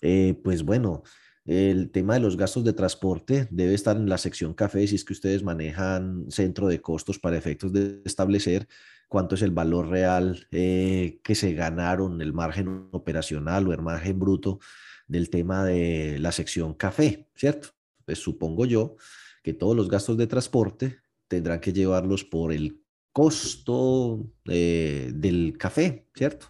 [0.00, 1.02] Eh, pues bueno,
[1.44, 5.04] el tema de los gastos de transporte debe estar en la sección café si es
[5.04, 8.66] que ustedes manejan centro de costos para efectos de establecer
[9.14, 14.18] cuánto es el valor real eh, que se ganaron, el margen operacional o el margen
[14.18, 14.58] bruto
[15.06, 17.68] del tema de la sección café, ¿cierto?
[18.04, 18.96] Pues supongo yo
[19.44, 20.98] que todos los gastos de transporte
[21.28, 26.46] tendrán que llevarlos por el costo eh, del café, ¿cierto?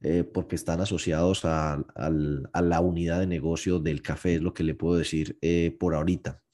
[0.00, 4.76] Eh, porque están asociados a, la unidad de negocio del café, es lo que le
[4.76, 5.36] puedo decir
[5.80, 6.44] por ahorita.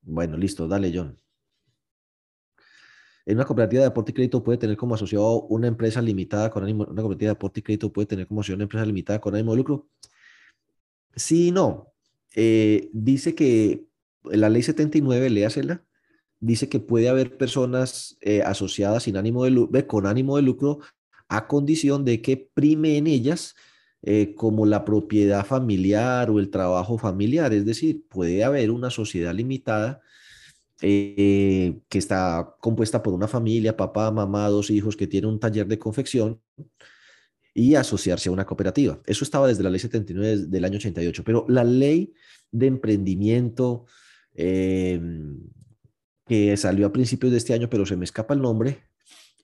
[0.00, 1.25] bueno, listo, dale, John.
[3.26, 6.62] En una cooperativa de aporte y crédito puede tener como asociado una empresa limitada con
[6.62, 9.34] ánimo, una cooperativa de aporte y crédito puede tener como asociado una empresa limitada con
[9.34, 9.88] ánimo de lucro.
[11.16, 11.92] Sí no.
[12.36, 13.86] Eh, dice que
[14.24, 15.82] la ley 79, léasela,
[16.38, 20.78] dice que puede haber personas eh, asociadas sin ánimo de lucro, con ánimo de lucro
[21.28, 23.56] a condición de que prime en ellas
[24.02, 27.52] eh, como la propiedad familiar o el trabajo familiar.
[27.52, 30.00] Es decir, puede haber una sociedad limitada
[30.82, 35.66] eh, que está compuesta por una familia, papá, mamá, dos hijos, que tiene un taller
[35.66, 36.40] de confección
[37.54, 39.00] y asociarse a una cooperativa.
[39.06, 42.12] Eso estaba desde la ley 79 del año 88, pero la ley
[42.52, 43.86] de emprendimiento
[44.34, 45.00] eh,
[46.26, 48.82] que salió a principios de este año, pero se me escapa el nombre,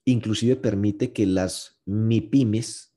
[0.05, 2.95] inclusive permite que las MIPIMES,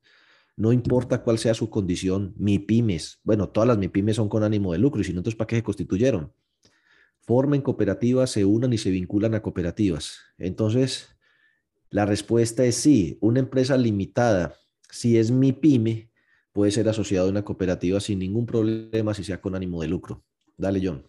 [0.58, 4.80] no importa cuál sea su condición, MIPIMES, bueno, todas las MIPIMES son con ánimo de
[4.80, 6.34] lucro, y si no, entonces, ¿para qué se constituyeron?
[7.26, 10.20] Formen cooperativas, se unan y se vinculan a cooperativas.
[10.38, 11.10] Entonces,
[11.90, 14.56] la respuesta es sí, una empresa limitada,
[14.90, 16.12] si es mi pyme,
[16.52, 20.24] puede ser asociada a una cooperativa sin ningún problema si sea con ánimo de lucro.
[20.58, 21.06] Dale, John.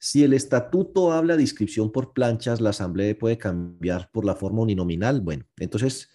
[0.00, 4.62] Si el estatuto habla de inscripción por planchas, la asamblea puede cambiar por la forma
[4.62, 5.20] uninominal.
[5.20, 6.08] Bueno, entonces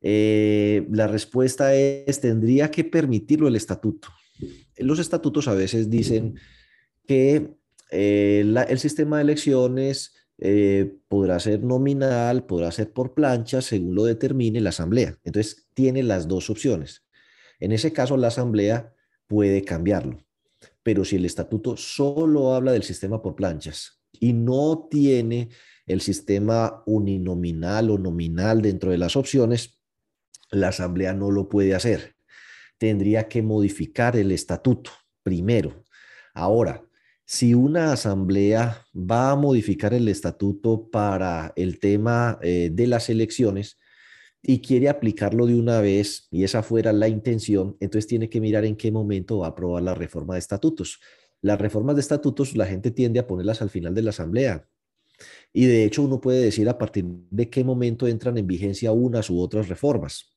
[0.00, 4.08] eh, la respuesta es, tendría que permitirlo el estatuto.
[4.78, 6.36] Los estatutos a veces dicen
[7.06, 7.54] que
[7.90, 14.04] eh, el sistema de elecciones eh, podrá ser nominal, podrá ser por plancha, según lo
[14.04, 15.18] determine la asamblea.
[15.24, 17.04] Entonces, tiene las dos opciones.
[17.60, 18.92] En ese caso, la asamblea
[19.26, 20.18] puede cambiarlo.
[20.82, 25.50] Pero si el estatuto solo habla del sistema por planchas y no tiene
[25.86, 29.78] el sistema uninominal o nominal dentro de las opciones,
[30.50, 32.16] la asamblea no lo puede hacer
[32.82, 34.90] tendría que modificar el estatuto
[35.22, 35.84] primero.
[36.34, 36.84] Ahora,
[37.24, 43.78] si una asamblea va a modificar el estatuto para el tema eh, de las elecciones
[44.42, 48.64] y quiere aplicarlo de una vez y esa fuera la intención, entonces tiene que mirar
[48.64, 50.98] en qué momento va a aprobar la reforma de estatutos.
[51.40, 54.66] Las reformas de estatutos la gente tiende a ponerlas al final de la asamblea.
[55.52, 59.30] Y de hecho uno puede decir a partir de qué momento entran en vigencia unas
[59.30, 60.31] u otras reformas.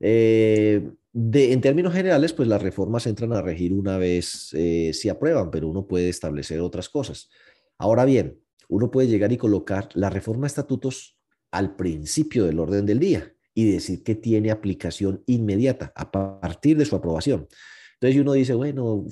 [0.00, 5.50] Eh, en términos generales, pues las reformas entran a regir una vez eh, se aprueban,
[5.50, 7.30] pero uno puede establecer otras cosas.
[7.78, 11.18] Ahora bien, uno puede llegar y colocar la reforma de estatutos
[11.50, 16.84] al principio del orden del día y decir que tiene aplicación inmediata a partir de
[16.84, 17.48] su aprobación.
[17.94, 19.06] Entonces uno dice, bueno,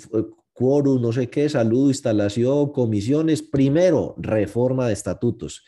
[0.53, 5.65] quórum, no sé qué, salud, instalación, comisiones, primero, reforma de estatutos.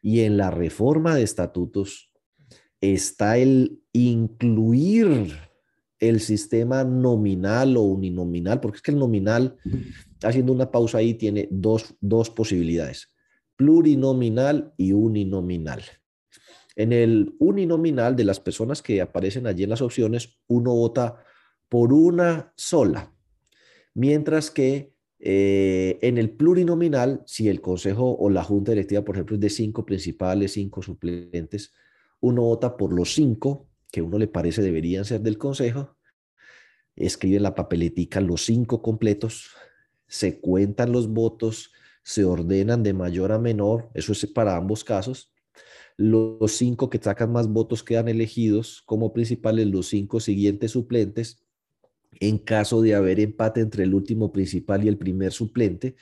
[0.00, 2.09] Y en la reforma de estatutos
[2.80, 5.36] está el incluir
[5.98, 9.56] el sistema nominal o uninominal, porque es que el nominal,
[10.22, 13.12] haciendo una pausa ahí, tiene dos, dos posibilidades,
[13.56, 15.82] plurinominal y uninominal.
[16.74, 21.22] En el uninominal de las personas que aparecen allí en las opciones, uno vota
[21.68, 23.12] por una sola,
[23.92, 29.36] mientras que eh, en el plurinominal, si el consejo o la junta directiva, por ejemplo,
[29.36, 31.74] es de cinco principales, cinco suplentes,
[32.20, 35.96] uno vota por los cinco que uno le parece deberían ser del consejo,
[36.96, 39.50] escribe en la papeletica los cinco completos,
[40.06, 45.32] se cuentan los votos, se ordenan de mayor a menor, eso es para ambos casos.
[45.96, 51.44] los cinco que sacan más votos quedan elegidos como principales los cinco siguientes suplentes.
[52.20, 55.96] En caso de haber empate entre el último principal y el primer suplente,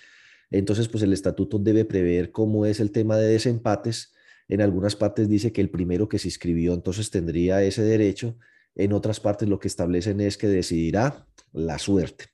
[0.51, 4.15] entonces pues el estatuto debe prever cómo es el tema de desempates.
[4.49, 8.37] En algunas partes dice que el primero que se inscribió entonces tendría ese derecho.
[8.75, 12.27] En otras partes lo que establecen es que decidirá la suerte.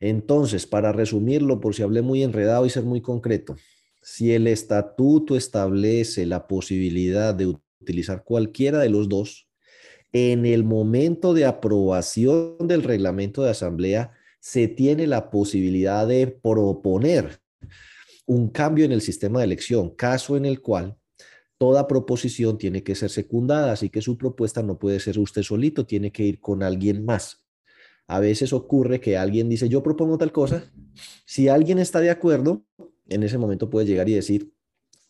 [0.00, 3.56] Entonces, para resumirlo, por si hablé muy enredado y ser muy concreto,
[4.02, 7.46] si el estatuto establece la posibilidad de
[7.80, 9.48] utilizar cualquiera de los dos,
[10.12, 17.40] en el momento de aprobación del reglamento de asamblea, se tiene la posibilidad de proponer
[18.26, 20.96] un cambio en el sistema de elección, caso en el cual
[21.58, 25.86] toda proposición tiene que ser secundada, así que su propuesta no puede ser usted solito,
[25.86, 27.44] tiene que ir con alguien más.
[28.06, 30.70] A veces ocurre que alguien dice, yo propongo tal cosa,
[31.24, 32.64] si alguien está de acuerdo,
[33.08, 34.52] en ese momento puede llegar y decir,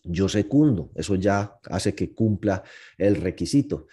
[0.05, 2.63] yo secundo, eso ya hace que cumpla
[2.99, 3.87] el requisito.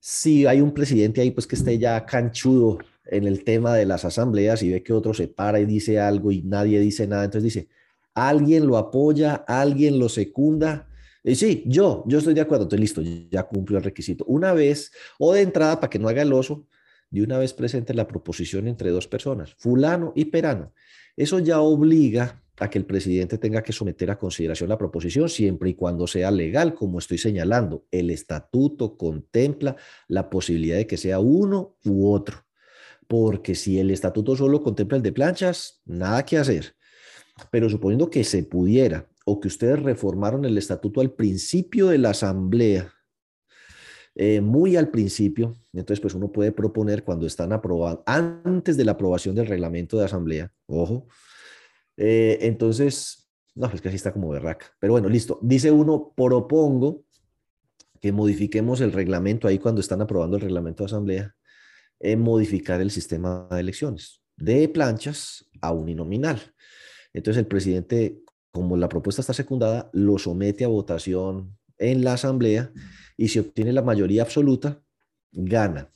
[0.00, 4.04] Si hay un presidente ahí, pues que esté ya canchudo en el tema de las
[4.04, 7.54] asambleas y ve que otro se para y dice algo y nadie dice nada, entonces
[7.54, 7.68] dice,
[8.14, 10.87] alguien lo apoya, alguien lo secunda.
[11.28, 14.24] Y sí, yo, yo estoy de acuerdo, estoy listo, ya cumplió el requisito.
[14.26, 16.66] Una vez, o de entrada, para que no haga el oso,
[17.10, 20.72] de una vez presente la proposición entre dos personas, fulano y perano.
[21.16, 25.68] Eso ya obliga a que el presidente tenga que someter a consideración la proposición siempre
[25.68, 27.84] y cuando sea legal, como estoy señalando.
[27.90, 29.76] El estatuto contempla
[30.08, 32.46] la posibilidad de que sea uno u otro,
[33.06, 36.74] porque si el estatuto solo contempla el de planchas, nada que hacer.
[37.50, 42.10] Pero suponiendo que se pudiera o que ustedes reformaron el estatuto al principio de la
[42.10, 42.92] asamblea,
[44.14, 48.92] eh, muy al principio, entonces pues uno puede proponer cuando están aprobados, antes de la
[48.92, 51.06] aprobación del reglamento de asamblea, ojo,
[51.96, 54.66] eh, entonces, no, es que así está como berraca.
[54.78, 55.40] Pero bueno, listo.
[55.42, 57.04] Dice uno, propongo
[58.00, 61.34] que modifiquemos el reglamento ahí cuando están aprobando el reglamento de asamblea,
[61.98, 66.40] en modificar el sistema de elecciones de planchas a uninominal.
[67.12, 68.22] Entonces el presidente,
[68.52, 72.72] como la propuesta está secundada, lo somete a votación en la asamblea
[73.16, 74.82] y si obtiene la mayoría absoluta,
[75.32, 75.90] gana.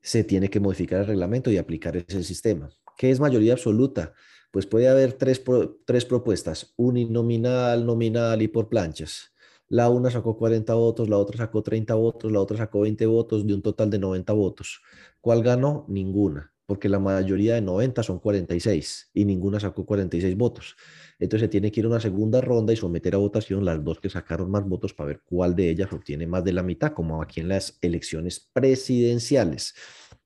[0.00, 2.70] Se tiene que modificar el reglamento y aplicar ese sistema.
[2.96, 4.14] ¿Qué es mayoría absoluta?
[4.50, 5.42] pues puede haber tres,
[5.84, 9.32] tres propuestas, uninominal, nominal y por planchas.
[9.68, 13.46] La una sacó 40 votos, la otra sacó 30 votos, la otra sacó 20 votos
[13.46, 14.80] de un total de 90 votos.
[15.20, 15.84] ¿Cuál ganó?
[15.88, 20.76] Ninguna, porque la mayoría de 90 son 46 y ninguna sacó 46 votos.
[21.18, 24.00] Entonces se tiene que ir a una segunda ronda y someter a votación las dos
[24.00, 27.20] que sacaron más votos para ver cuál de ellas obtiene más de la mitad, como
[27.22, 29.74] aquí en las elecciones presidenciales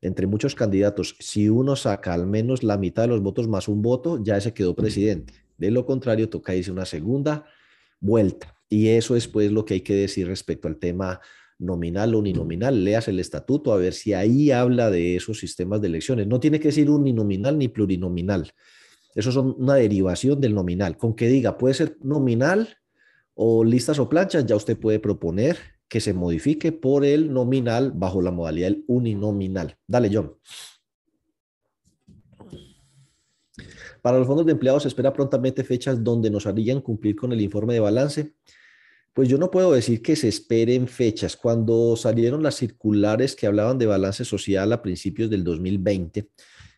[0.03, 3.83] entre muchos candidatos, si uno saca al menos la mitad de los votos más un
[3.83, 5.33] voto, ya se quedó presidente.
[5.57, 7.47] De lo contrario, toca irse una segunda
[8.01, 8.57] vuelta.
[8.69, 11.21] Y eso es pues lo que hay que decir respecto al tema
[11.57, 12.83] nominal o uninominal.
[12.83, 16.27] Leas el estatuto a ver si ahí habla de esos sistemas de elecciones.
[16.27, 18.53] No tiene que decir uninominal ni plurinominal.
[19.15, 20.97] Eso son una derivación del nominal.
[20.97, 22.77] Con que diga, puede ser nominal
[23.35, 25.59] o listas o planchas, ya usted puede proponer
[25.89, 29.77] que se modifique por el nominal bajo la modalidad del uninominal.
[29.87, 30.35] Dale, John.
[34.01, 37.41] Para los fondos de empleados se espera prontamente fechas donde nos harían cumplir con el
[37.41, 38.35] informe de balance.
[39.13, 41.37] Pues yo no puedo decir que se esperen fechas.
[41.37, 46.31] Cuando salieron las circulares que hablaban de balance social a principios del 2020,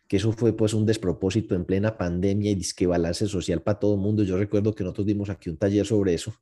[0.07, 3.95] que eso fue pues un despropósito en plena pandemia y disque balance social para todo
[3.95, 4.23] el mundo.
[4.23, 6.33] Yo recuerdo que nosotros dimos aquí un taller sobre eso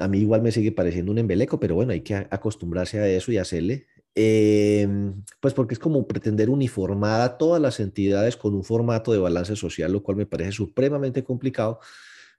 [0.00, 3.32] a mí igual me sigue pareciendo un embeleco, pero bueno, hay que acostumbrarse a eso
[3.32, 3.86] y hacerle.
[4.14, 9.18] Em, pues porque es como pretender uniformar a todas las entidades con un formato de
[9.18, 11.78] balance social, lo cual me parece supremamente complicado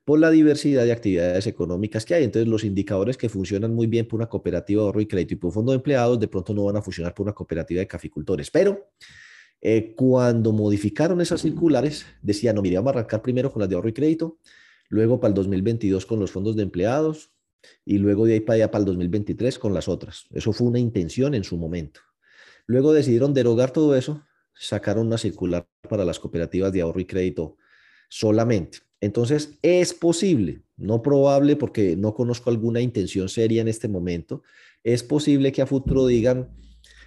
[0.03, 2.23] por la diversidad de actividades económicas que hay.
[2.23, 5.37] Entonces, los indicadores que funcionan muy bien por una cooperativa de ahorro y crédito y
[5.37, 7.87] por un fondo de empleados, de pronto no van a funcionar por una cooperativa de
[7.87, 8.49] caficultores.
[8.49, 8.89] Pero
[9.61, 13.75] eh, cuando modificaron esas circulares, decían, no, mire, vamos a arrancar primero con las de
[13.75, 14.39] ahorro y crédito,
[14.89, 17.31] luego para el 2022 con los fondos de empleados,
[17.85, 20.25] y luego de ahí para allá para el 2023 con las otras.
[20.31, 22.01] Eso fue una intención en su momento.
[22.65, 27.57] Luego decidieron derogar todo eso, sacaron una circular para las cooperativas de ahorro y crédito
[28.09, 28.79] solamente.
[28.99, 34.43] Entonces, es posible, no probable porque no conozco alguna intención seria en este momento,
[34.83, 36.49] es posible que a futuro digan,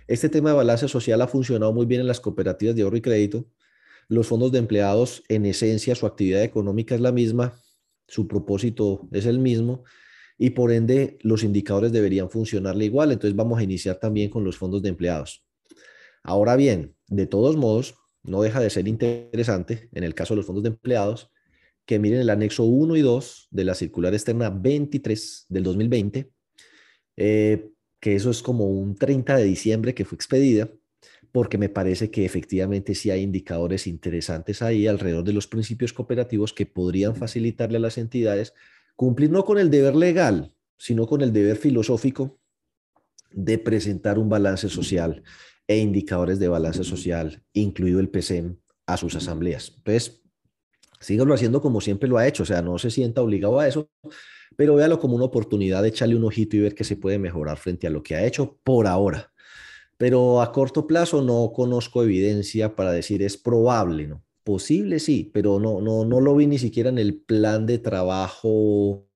[0.07, 3.03] este tema de balance social ha funcionado muy bien en las cooperativas de ahorro y
[3.03, 3.47] crédito,
[4.09, 7.59] los fondos de empleados en esencia su actividad económica es la misma,
[8.07, 9.85] su propósito es el mismo,
[10.37, 13.13] y por ende los indicadores deberían funcionarle igual.
[13.13, 15.45] Entonces vamos a iniciar también con los fondos de empleados.
[16.23, 20.47] Ahora bien, de todos modos, no deja de ser interesante en el caso de los
[20.47, 21.31] fondos de empleados
[21.87, 26.31] que miren el anexo 1 y 2 de la circular externa 23 del 2020,
[27.17, 27.71] eh,
[28.05, 30.69] que eso es como un 30 de diciembre que fue expedida,
[31.33, 36.53] porque me parece que efectivamente sí hay indicadores interesantes ahí alrededor de los principios cooperativos
[36.53, 38.53] que podrían facilitarle a las entidades
[38.95, 42.39] cumplir no con el deber legal, sino con el deber filosófico
[43.31, 45.23] de presentar un balance social
[45.67, 49.73] e indicadores de balance social, incluido el PCM, a sus asambleas.
[49.79, 50.24] Entonces,
[51.05, 53.91] síganlo haciendo como siempre lo ha hecho, o sea, no se sienta obligado a eso,
[54.57, 57.59] pero véalo como una oportunidad de echarle un ojito y ver qué se puede mejorar
[57.59, 59.33] frente a lo que ha hecho por ahora.
[59.97, 64.25] Pero a corto plazo no conozco evidencia para decir es probable, ¿no?
[64.43, 69.07] Posible sí, pero no, no, no lo vi ni siquiera en el plan de trabajo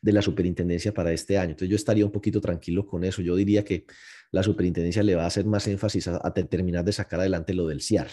[0.00, 1.50] de la superintendencia para este año.
[1.50, 3.22] Entonces yo estaría un poquito tranquilo con eso.
[3.22, 3.84] Yo diría que
[4.30, 7.82] la superintendencia le va a hacer más énfasis a, terminar de sacar adelante lo del
[7.82, 8.08] CIAR.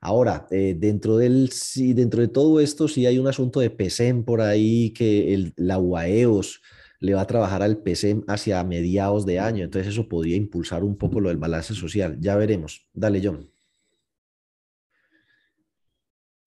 [0.00, 4.24] Ahora, eh, dentro, del, sí, dentro de todo esto, sí hay un asunto de PESEM
[4.24, 6.62] por ahí que el, la UAEOS
[7.00, 9.64] le va a trabajar al PESEM hacia mediados de año.
[9.64, 12.16] Entonces eso podría impulsar un poco lo del balance social.
[12.20, 12.88] Ya veremos.
[12.94, 13.50] Dale, John.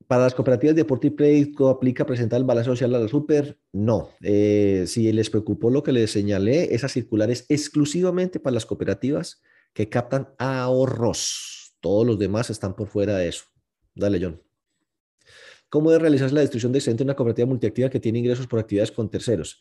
[0.07, 3.59] Para las cooperativas de deporte y crédito aplica presentar el balance social a la super.
[3.71, 4.09] No.
[4.21, 9.41] Eh, si les preocupó lo que les señalé, esa circular es exclusivamente para las cooperativas
[9.73, 11.62] que captan ahorros.
[11.83, 13.43] Todos los demás están por fuera de eso.
[13.93, 14.41] Dale, John.
[15.67, 18.59] ¿Cómo debe realizarse la destrucción de excedente en una cooperativa multiactiva que tiene ingresos por
[18.59, 19.59] actividades con terceros?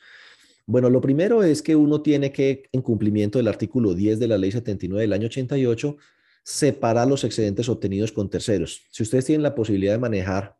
[0.65, 4.39] Bueno, lo primero es que uno tiene que, en cumplimiento del artículo 10 de la
[4.39, 5.97] ley 79 del año 88,
[6.45, 8.83] separar los excedentes obtenidos con terceros.
[8.93, 10.57] Si ustedes tienen la posibilidad de manejar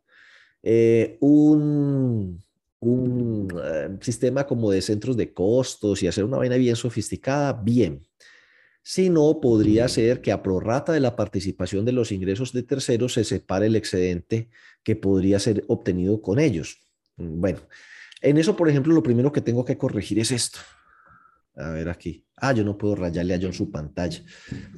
[0.63, 2.43] eh, un,
[2.81, 8.05] eh, sistema como de centros de costos y hacer una vaina bien sofisticada, bien.
[8.83, 13.13] Si no, podría ser que a prorrata de la participación de los ingresos de terceros
[13.13, 14.49] se separe el excedente
[14.83, 16.79] que podría ser obtenido con ellos.
[17.15, 17.59] Bueno,
[18.21, 20.59] en eso, por ejemplo, lo primero que tengo que corregir es esto.
[21.55, 22.25] A ver aquí.
[22.35, 24.21] Ah, yo no puedo rayarle a John su pantalla.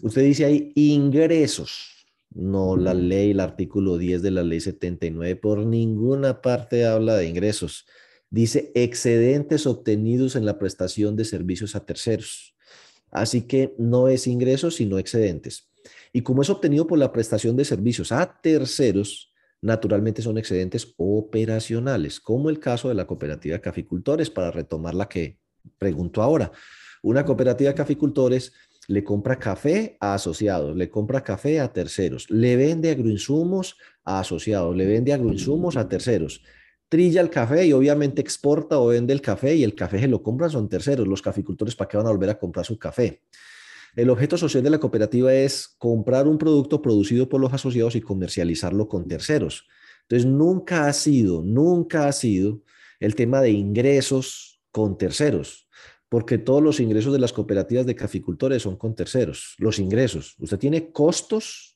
[0.03, 2.05] Usted dice ahí ingresos.
[2.29, 7.27] No, la ley, el artículo 10 de la ley 79 por ninguna parte habla de
[7.27, 7.85] ingresos.
[8.29, 12.54] Dice excedentes obtenidos en la prestación de servicios a terceros.
[13.15, 15.71] Así que no es ingresos, sino excedentes.
[16.11, 22.19] Y como es obtenido por la prestación de servicios a terceros, naturalmente son excedentes operacionales,
[22.19, 25.39] como el caso de la cooperativa de caficultores, para retomar la que
[25.77, 26.51] pregunto ahora.
[27.03, 28.51] Una cooperativa de caficultores
[28.89, 34.75] le compra café a asociados, le compra café a terceros, le vende agroinsumos a asociados,
[34.75, 36.43] le vende agroinsumos a terceros,
[36.89, 40.21] trilla el café y obviamente exporta o vende el café y el café se lo
[40.21, 41.07] compran son terceros.
[41.07, 43.21] Los caficultores, ¿para qué van a volver a comprar su café?
[43.95, 48.01] El objeto social de la cooperativa es comprar un producto producido por los asociados y
[48.01, 49.67] comercializarlo con terceros.
[50.01, 52.61] Entonces, nunca ha sido, nunca ha sido
[52.99, 55.69] el tema de ingresos con terceros,
[56.09, 59.55] porque todos los ingresos de las cooperativas de caficultores son con terceros.
[59.57, 61.74] Los ingresos, usted tiene costos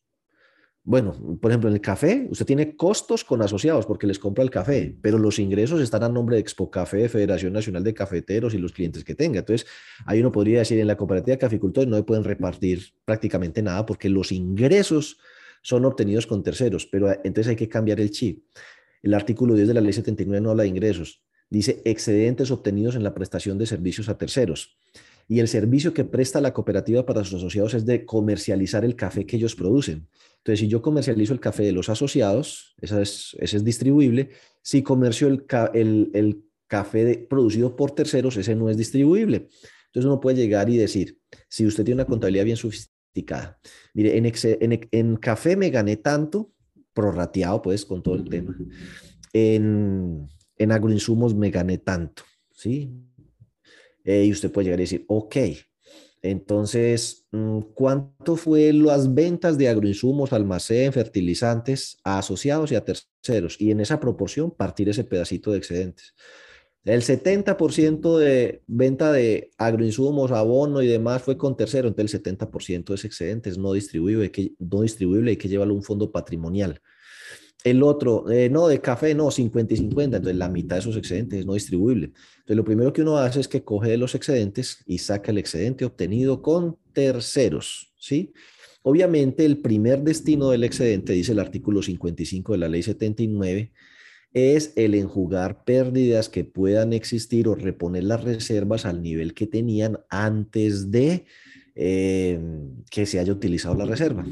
[0.83, 4.49] bueno, por ejemplo, en el café, usted tiene costos con asociados porque les compra el
[4.49, 8.57] café, pero los ingresos están a nombre de Expo Café, Federación Nacional de Cafeteros y
[8.57, 9.39] los clientes que tenga.
[9.39, 9.67] Entonces,
[10.05, 14.09] ahí uno podría decir, en la cooperativa de caficultores no pueden repartir prácticamente nada porque
[14.09, 15.17] los ingresos
[15.61, 18.45] son obtenidos con terceros, pero eh, entonces hay que cambiar el chip.
[19.01, 23.03] El artículo 10 de la ley 79 no habla de ingresos, dice excedentes obtenidos en
[23.03, 24.77] la prestación de servicios a terceros.
[25.27, 29.27] Y el servicio que presta la cooperativa para sus asociados es de comercializar el café
[29.27, 30.07] que ellos producen.
[30.39, 34.29] Entonces, si yo comercializo el café de los asociados, ese es distribuible.
[34.61, 39.47] Si comercio el, el, café producido por terceros, ese no es distribuible.
[39.87, 41.17] Entonces, uno puede llegar y decir,
[41.47, 43.59] si usted tiene una contabilidad bien sofisticada,
[43.95, 46.51] mire, en, en, café me gané tanto,
[46.93, 48.55] prorrateado pues con todo el tema.
[49.33, 50.27] En,
[50.57, 52.91] en agroinsumos me gané tanto, ¿sí?
[54.03, 55.35] Eh, y usted puede llegar y decir, ok,
[56.21, 63.59] entonces, mm, ¿cuánto fue las ventas de agroinsumos, almacén, fertilizantes a asociados y a terceros?
[63.59, 66.13] Y en esa proporción partir ese pedacito de excedentes.
[66.85, 72.93] El 70% de venta de agroinsumos, abono y demás fue con tercero, entonces el 70%
[72.93, 76.81] es excedentes no distribuible, que, no distribuible, hay que llevarlo a un fondo patrimonial.
[77.63, 80.95] El otro, eh, no, de café, no, 50 y 50, entonces la mitad de esos
[80.95, 82.05] excedentes es no distribuible.
[82.05, 85.37] Entonces lo primero que uno hace es que coge de los excedentes y saca el
[85.37, 88.31] excedente obtenido con terceros, ¿sí?
[88.81, 93.73] Obviamente el primer destino del excedente, dice el artículo 55 de la ley 79,
[94.31, 99.99] es el enjugar pérdidas que puedan existir o reponer las reservas al nivel que tenían
[100.09, 101.25] antes de
[101.75, 102.39] eh,
[102.89, 104.25] que se haya utilizado la reserva.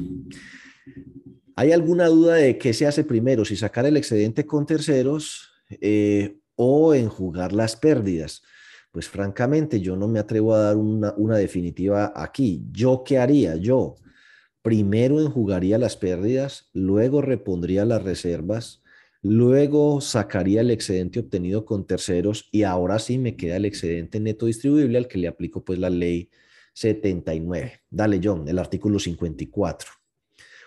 [1.58, 6.38] ¿Hay alguna duda de qué se hace primero, si sacar el excedente con terceros eh,
[6.54, 8.44] o enjugar las pérdidas?
[8.92, 12.62] Pues francamente yo no me atrevo a dar una, una definitiva aquí.
[12.70, 13.56] ¿Yo qué haría?
[13.56, 13.96] Yo
[14.62, 18.84] primero enjugaría las pérdidas, luego repondría las reservas,
[19.20, 24.46] luego sacaría el excedente obtenido con terceros y ahora sí me queda el excedente neto
[24.46, 26.30] distribuible al que le aplico pues la ley
[26.74, 27.80] 79.
[27.90, 29.97] Dale, John, el artículo 54.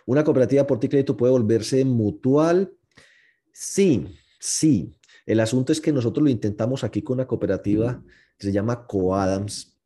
[0.06, 2.74] ¿Una cooperativa por crédito puede volverse mutual?
[3.54, 4.08] Sí,
[4.40, 4.96] sí.
[5.26, 8.04] El asunto es que nosotros lo intentamos aquí con una cooperativa
[8.38, 9.78] que se llama Coadams.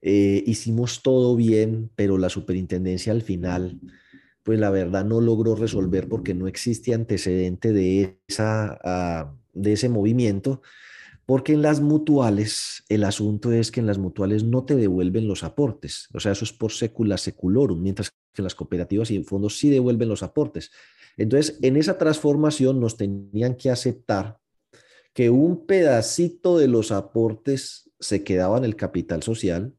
[0.00, 3.80] Eh, hicimos todo bien, pero la superintendencia al final,
[4.42, 9.88] pues la verdad no logró resolver porque no existe antecedente de, esa, ah, de ese
[9.88, 10.62] movimiento
[11.26, 15.42] porque en las mutuales, el asunto es que en las mutuales no te devuelven los
[15.42, 16.08] aportes.
[16.14, 20.08] O sea, eso es por secula seculorum, mientras que las cooperativas y fondos sí devuelven
[20.08, 20.70] los aportes.
[21.16, 24.38] Entonces, en esa transformación nos tenían que aceptar
[25.12, 29.74] que un pedacito de los aportes se quedaba en el capital social,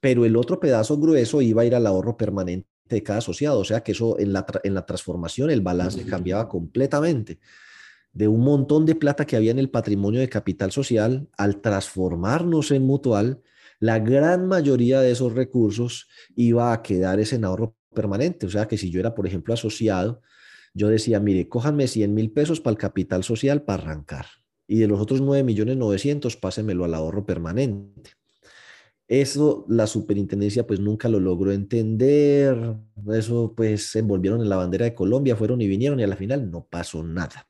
[0.00, 3.60] pero el otro pedazo grueso iba a ir al ahorro permanente de cada asociado.
[3.60, 7.38] O sea que eso en la, en la transformación el balance cambiaba completamente
[8.14, 12.70] de un montón de plata que había en el patrimonio de capital social, al transformarnos
[12.70, 13.42] en mutual,
[13.80, 18.46] la gran mayoría de esos recursos iba a quedar ese en ahorro permanente.
[18.46, 20.22] O sea que si yo era, por ejemplo, asociado,
[20.72, 24.26] yo decía, mire, cójanme 100 mil pesos para el capital social para arrancar.
[24.66, 28.12] Y de los otros 9 millones 900, pásemelo al ahorro permanente.
[29.06, 32.76] Eso la superintendencia pues nunca lo logró entender.
[33.12, 36.16] Eso pues se envolvieron en la bandera de Colombia, fueron y vinieron y a la
[36.16, 37.46] final no pasó nada.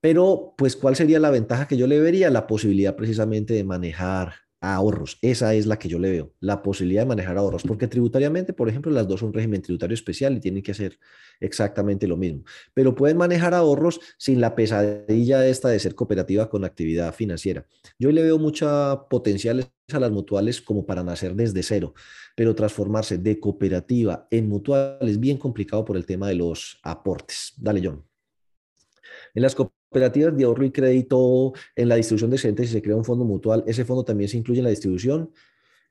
[0.00, 2.30] Pero, pues, ¿cuál sería la ventaja que yo le vería?
[2.30, 5.18] La posibilidad precisamente de manejar ahorros.
[5.22, 8.68] Esa es la que yo le veo, la posibilidad de manejar ahorros, porque tributariamente, por
[8.68, 10.98] ejemplo, las dos son régimen tributario especial y tienen que hacer
[11.40, 12.44] exactamente lo mismo,
[12.74, 17.66] pero pueden manejar ahorros sin la pesadilla esta de ser cooperativa con actividad financiera.
[17.98, 21.94] Yo le veo mucha potencial a las mutuales como para nacer desde cero,
[22.36, 27.54] pero transformarse de cooperativa en mutual es bien complicado por el tema de los aportes.
[27.56, 28.04] Dale, John.
[29.34, 32.96] En las cooperativas de ahorro y crédito, en la distribución de excedentes, si se crea
[32.96, 35.32] un fondo mutual, ¿ese fondo también se incluye en la distribución?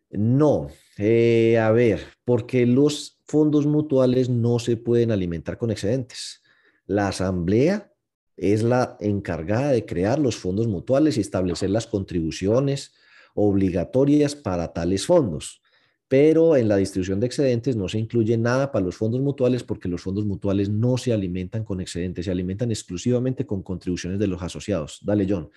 [0.10, 0.70] No.
[0.98, 6.42] Eh, a ver, porque los fondos mutuales no se pueden alimentar con excedentes.
[6.86, 7.92] La asamblea
[8.38, 12.94] es la encargada de crear los fondos mutuales y establecer las contribuciones
[13.36, 15.62] obligatorias para tales fondos
[16.10, 19.88] pero en la distribución de excedentes no se incluye nada para los fondos mutuales porque
[19.88, 24.42] los fondos mutuales no se alimentan con excedentes, se alimentan exclusivamente con contribuciones de los
[24.42, 25.00] asociados.
[25.04, 25.52] Dale, John.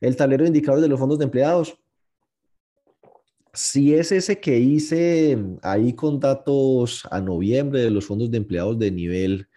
[0.00, 1.76] El tablero de indicadores de los fondos de empleados.
[3.52, 8.78] Si es ese que hice ahí con datos a noviembre de los fondos de empleados
[8.78, 9.48] de nivel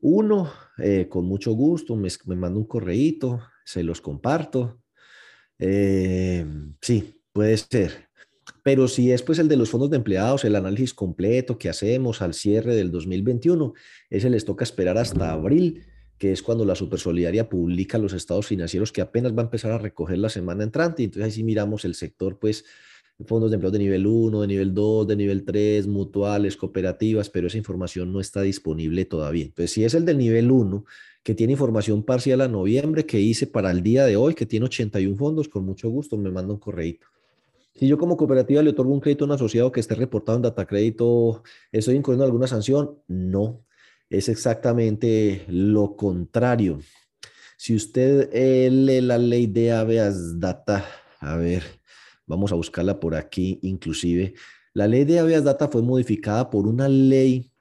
[0.00, 4.80] 1, eh, con mucho gusto, me, me mando un correíto, se los comparto.
[5.58, 6.46] Eh,
[6.80, 8.09] sí, puede ser.
[8.62, 12.22] Pero si es pues el de los fondos de empleados, el análisis completo que hacemos
[12.22, 13.72] al cierre del 2021,
[14.10, 15.84] ese les toca esperar hasta abril,
[16.18, 19.78] que es cuando la Supersolidaria publica los estados financieros que apenas va a empezar a
[19.78, 21.02] recoger la semana entrante.
[21.02, 22.64] Entonces ahí sí miramos el sector, pues
[23.26, 27.46] fondos de empleados de nivel 1, de nivel 2, de nivel 3, mutuales, cooperativas, pero
[27.46, 29.44] esa información no está disponible todavía.
[29.44, 30.84] Entonces, si es el del nivel 1,
[31.22, 34.66] que tiene información parcial a noviembre, que hice para el día de hoy, que tiene
[34.66, 37.06] 81 fondos, con mucho gusto me manda un correíto.
[37.74, 40.42] Si yo como cooperativa le otorgo un crédito a un asociado que esté reportado en
[40.42, 41.42] data crédito,
[41.72, 42.98] ¿estoy incurriendo alguna sanción?
[43.08, 43.64] No,
[44.10, 46.80] es exactamente lo contrario.
[47.56, 50.84] Si usted eh, lee la ley de habeas data,
[51.20, 51.62] a ver,
[52.26, 54.34] vamos a buscarla por aquí inclusive.
[54.74, 57.52] La ley de habeas data fue modificada por una ley,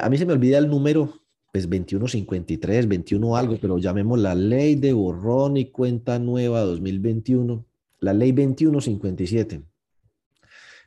[0.00, 4.74] a mí se me olvida el número, pues 2153, 21 algo, pero llamemos la ley
[4.76, 7.65] de borrón y cuenta nueva 2021
[8.00, 9.62] la ley 2157.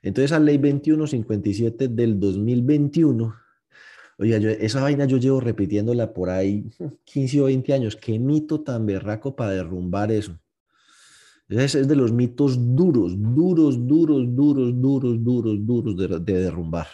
[0.01, 3.35] Entonces, la ley 2157 del 2021,
[4.17, 6.69] oye, esa vaina yo llevo repitiéndola por ahí
[7.03, 7.95] 15 o 20 años.
[7.95, 10.39] Qué mito tan berraco para derrumbar eso.
[11.49, 16.87] Ese es de los mitos duros, duros, duros, duros, duros, duros, duros de, de derrumbar.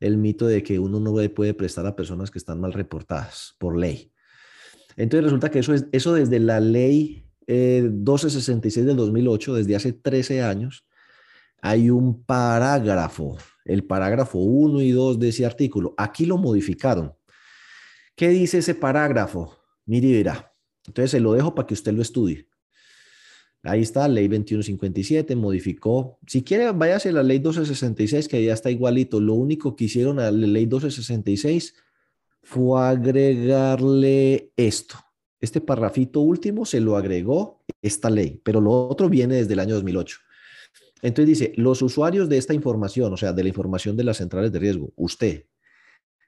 [0.00, 3.78] El mito de que uno no puede prestar a personas que están mal reportadas por
[3.78, 4.12] ley.
[4.96, 9.92] Entonces resulta que eso es eso desde la ley 1266 eh, del 2008, desde hace
[9.92, 10.84] 13 años,
[11.62, 15.94] hay un parágrafo, el parágrafo 1 y 2 de ese artículo.
[15.96, 17.14] Aquí lo modificaron.
[18.14, 19.56] ¿Qué dice ese parágrafo?
[19.84, 20.52] Mire y.
[20.86, 22.48] Entonces se lo dejo para que usted lo estudie.
[23.62, 26.18] Ahí está, ley 2157, modificó.
[26.26, 29.20] Si quiere, váyase a la ley 1266, que ya está igualito.
[29.20, 31.74] Lo único que hicieron a la ley 1266
[32.42, 35.05] fue agregarle esto
[35.40, 39.74] Este parrafito último se lo agregó esta ley, pero lo otro viene desde el año
[39.74, 40.18] 2008.
[41.02, 44.50] Entonces dice, los usuarios de esta información, o sea, de la información de las centrales
[44.50, 45.44] de riesgo, usted,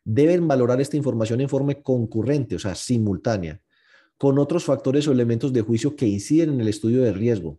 [0.05, 3.63] deben valorar esta información en forma concurrente, o sea, simultánea,
[4.19, 7.59] con otros factores o elementos de juicio que inciden en el estudio de riesgo.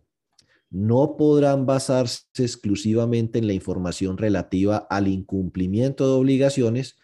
[0.70, 6.96] No podrán basarse exclusivamente en la información relativa al incumplimiento de obligaciones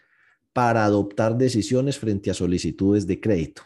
[0.53, 3.63] para adoptar decisiones frente a solicitudes de crédito.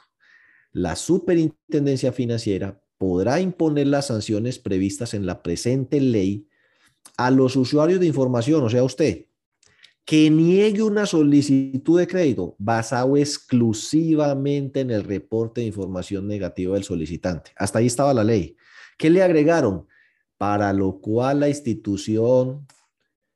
[0.71, 6.47] La superintendencia financiera podrá imponer las sanciones previstas en la presente ley
[7.17, 9.25] a los usuarios de información, o sea, usted,
[10.05, 16.83] que niegue una solicitud de crédito basado exclusivamente en el reporte de información negativa del
[16.83, 17.51] solicitante.
[17.55, 18.55] Hasta ahí estaba la ley.
[18.97, 19.87] ¿Qué le agregaron?
[20.37, 22.67] Para lo cual la institución,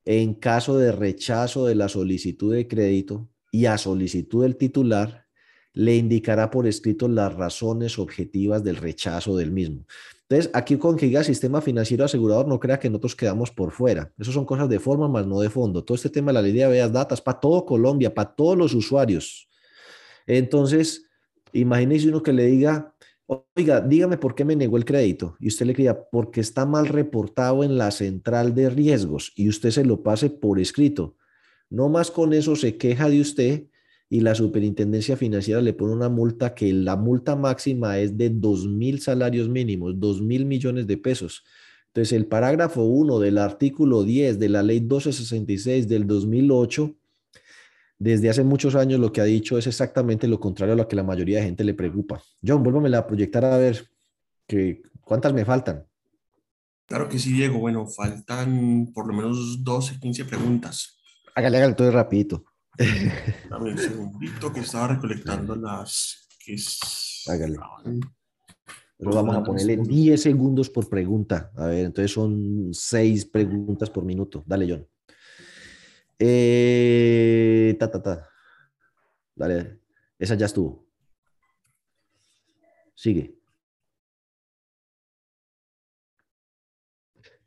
[0.06, 5.25] en caso de rechazo de la solicitud de crédito y a solicitud del titular,
[5.76, 9.86] le indicará por escrito las razones objetivas del rechazo del mismo.
[10.28, 14.12] Entonces, aquí con que diga sistema financiero asegurador, no crea que nosotros quedamos por fuera.
[14.18, 15.84] Eso son cosas de forma, más no de fondo.
[15.84, 18.74] Todo este tema de la ley de habeas datas para todo Colombia, para todos los
[18.74, 19.48] usuarios.
[20.26, 21.06] Entonces,
[21.52, 22.96] imagínese uno que le diga,
[23.56, 25.36] oiga, dígame por qué me negó el crédito.
[25.40, 29.72] Y usted le diga, porque está mal reportado en la central de riesgos y usted
[29.72, 31.18] se lo pase por escrito.
[31.70, 33.66] No más con eso se queja de usted
[34.10, 38.68] y la superintendencia financiera le pone una multa que la multa máxima es de 2
[38.68, 41.44] mil salarios mínimos, 2 mil millones de pesos.
[41.88, 46.94] Entonces, el parágrafo 1 del artículo 10 de la ley 1266 del 2008,
[47.98, 50.98] desde hace muchos años lo que ha dicho es exactamente lo contrario a lo que
[50.98, 52.22] la mayoría de gente le preocupa.
[52.46, 53.88] John, vuélvame a proyectar a ver
[54.46, 55.86] que, cuántas me faltan.
[56.86, 57.60] Claro que sí, Diego.
[57.60, 60.98] Bueno, faltan por lo menos 12, 15 preguntas.
[61.34, 62.44] Hágale, hágale todo rapidito.
[63.50, 66.56] Dame un segundito que estaba recolectando las que
[67.28, 67.58] Hágale.
[68.98, 71.52] Pero vamos a ponerle 10 segundos por pregunta.
[71.56, 74.44] A ver, entonces son 6 preguntas por minuto.
[74.46, 74.88] Dale, John.
[76.18, 78.30] Eh, ta, ta, ta.
[79.36, 79.82] Dale,
[80.18, 80.86] esa ya estuvo.
[82.94, 83.36] Sigue.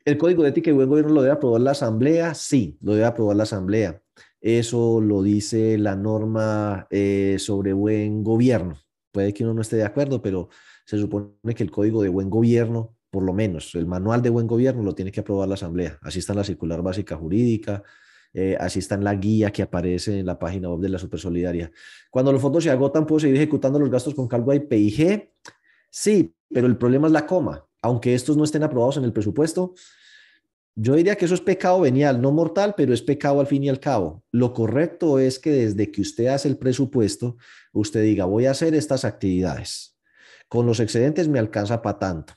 [0.05, 2.33] ¿El código de ética y buen gobierno lo debe aprobar la asamblea?
[2.35, 4.01] Sí, lo debe aprobar la asamblea.
[4.41, 8.77] Eso lo dice la norma eh, sobre buen gobierno.
[9.11, 10.49] Puede que uno no esté de acuerdo, pero
[10.85, 14.47] se supone que el código de buen gobierno, por lo menos el manual de buen
[14.47, 15.99] gobierno, lo tiene que aprobar la Asamblea.
[16.01, 17.83] Así está la circular básica jurídica,
[18.33, 21.71] eh, así está la guía que aparece en la página web de la Supersolidaria.
[22.09, 25.31] Cuando los fondos se agotan, ¿puedo seguir ejecutando los gastos con cargo a PIG?
[25.89, 27.65] Sí, pero el problema es la coma.
[27.81, 29.73] Aunque estos no estén aprobados en el presupuesto,
[30.81, 33.69] yo diría que eso es pecado venial, no mortal, pero es pecado al fin y
[33.69, 34.23] al cabo.
[34.31, 37.35] Lo correcto es que desde que usted hace el presupuesto,
[37.73, 39.97] usted diga, voy a hacer estas actividades.
[40.47, 42.33] Con los excedentes me alcanza para tanto.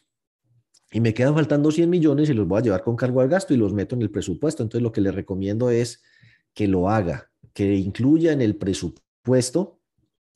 [0.91, 3.55] Y me quedan faltando 100 millones y los voy a llevar con cargo al gasto
[3.55, 4.65] y los meto en el presupuesto.
[4.65, 6.03] Entonces lo que le recomiendo es
[6.53, 9.79] que lo haga, que incluya en el presupuesto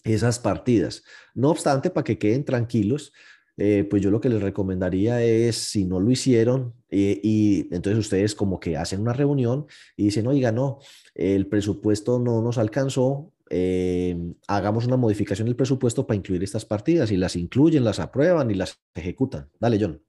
[0.05, 1.03] esas partidas.
[1.35, 3.13] No obstante, para que queden tranquilos,
[3.59, 7.99] eh, pues yo lo que les recomendaría es, si no lo hicieron, eh, y entonces
[7.99, 10.79] ustedes como que hacen una reunión y dicen, oiga, no,
[11.15, 17.11] el presupuesto no nos alcanzó, eh, hagamos una modificación del presupuesto para incluir estas partidas
[17.11, 19.49] y las incluyen, las aprueban y las ejecutan.
[19.59, 20.03] Dale, John.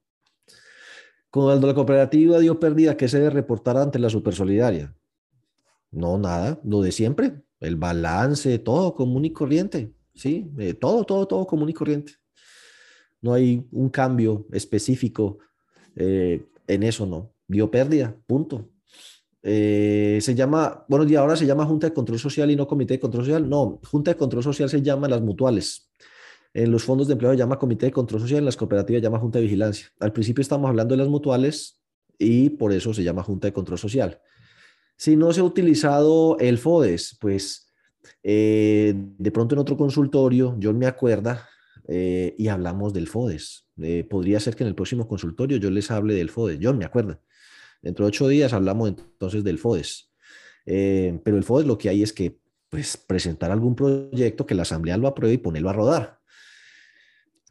[1.30, 4.94] Cuando la cooperativa dio pérdida, ¿qué se debe reportar ante la Supersolidaria?
[5.90, 10.50] No, nada, lo de siempre, el balance, todo común y corriente, ¿sí?
[10.80, 12.14] todo, todo, todo común y corriente
[13.20, 15.38] no hay un cambio específico
[15.96, 17.32] eh, en eso, ¿no?
[17.46, 18.68] Dio pérdida, punto.
[19.42, 22.94] Eh, se llama, bueno, y ahora se llama Junta de Control Social y no Comité
[22.94, 23.48] de Control Social.
[23.48, 25.90] No, Junta de Control Social se llama las mutuales.
[26.54, 29.04] En los fondos de empleo se llama Comité de Control Social, en las cooperativas se
[29.04, 29.88] llama Junta de Vigilancia.
[30.00, 31.80] Al principio estamos hablando de las mutuales
[32.18, 34.20] y por eso se llama Junta de Control Social.
[34.96, 37.68] Si no se ha utilizado el FODES, pues
[38.22, 41.48] eh, de pronto en otro consultorio, yo me acuerda,
[41.88, 43.66] eh, y hablamos del FODES.
[43.80, 46.58] Eh, podría ser que en el próximo consultorio yo les hable del FODES.
[46.62, 47.20] John, me acuerdo.
[47.80, 50.10] Dentro de ocho días hablamos entonces del FODES.
[50.66, 54.62] Eh, pero el FODES lo que hay es que pues, presentar algún proyecto que la
[54.62, 56.18] asamblea lo apruebe y ponerlo a rodar.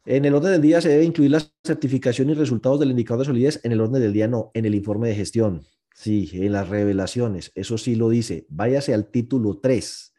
[0.06, 3.26] En el orden del día se debe incluir la certificación y resultados del indicador de
[3.26, 3.60] solidez.
[3.64, 5.62] En el orden del día no, en el informe de gestión.
[5.94, 7.50] Sí, en las revelaciones.
[7.56, 8.46] Eso sí lo dice.
[8.48, 10.14] Váyase al título 3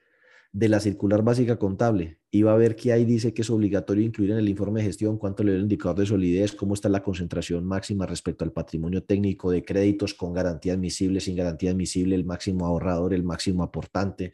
[0.51, 4.31] de la circular básica contable va a ver que ahí dice que es obligatorio incluir
[4.31, 7.01] en el informe de gestión cuánto le da el indicador de solidez, cómo está la
[7.01, 12.25] concentración máxima respecto al patrimonio técnico de créditos con garantía admisible, sin garantía admisible, el
[12.25, 14.31] máximo ahorrador, el máximo aportante.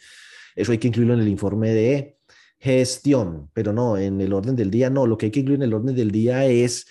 [0.55, 2.17] Eso hay que incluirlo en el informe de
[2.59, 5.63] gestión, pero no, en el orden del día no, lo que hay que incluir en
[5.63, 6.87] el orden del día es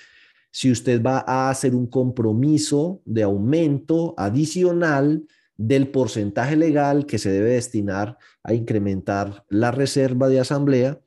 [0.50, 5.26] si usted va a hacer un compromiso de aumento adicional
[5.56, 11.00] del porcentaje legal que se debe destinar a incrementar la reserva de asamblea,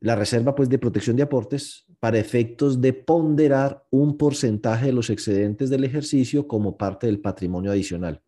[0.00, 5.10] la reserva pues de protección de aportes para efectos de ponderar un porcentaje de los
[5.10, 8.22] excedentes del ejercicio como parte del patrimonio adicional.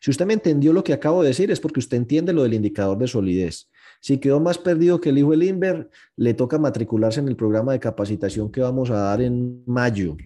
[0.00, 2.54] Si usted me entendió lo que acabo de decir es porque usted entiende lo del
[2.54, 3.68] indicador de solidez.
[4.00, 7.70] Si quedó más perdido que el hijo del Inver, le toca matricularse en el programa
[7.70, 10.16] de capacitación que vamos a dar en mayo.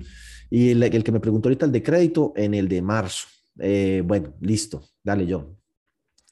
[0.49, 3.27] Y el, el que me preguntó ahorita el de crédito, en el de marzo.
[3.59, 5.57] Eh, bueno, listo, dale John.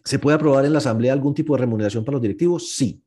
[0.05, 2.75] ¿Se puede aprobar en la asamblea algún tipo de remuneración para los directivos?
[2.75, 3.01] Sí.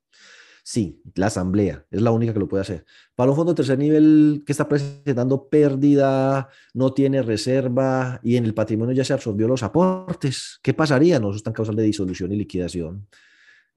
[0.64, 2.84] Sí, la asamblea es la única que lo puede hacer.
[3.16, 8.44] Para un fondo de tercer nivel que está presentando pérdida, no tiene reserva y en
[8.44, 11.22] el patrimonio ya se absorbió los aportes, ¿qué pasaría?
[11.22, 13.08] No, eso está en causal de disolución y liquidación.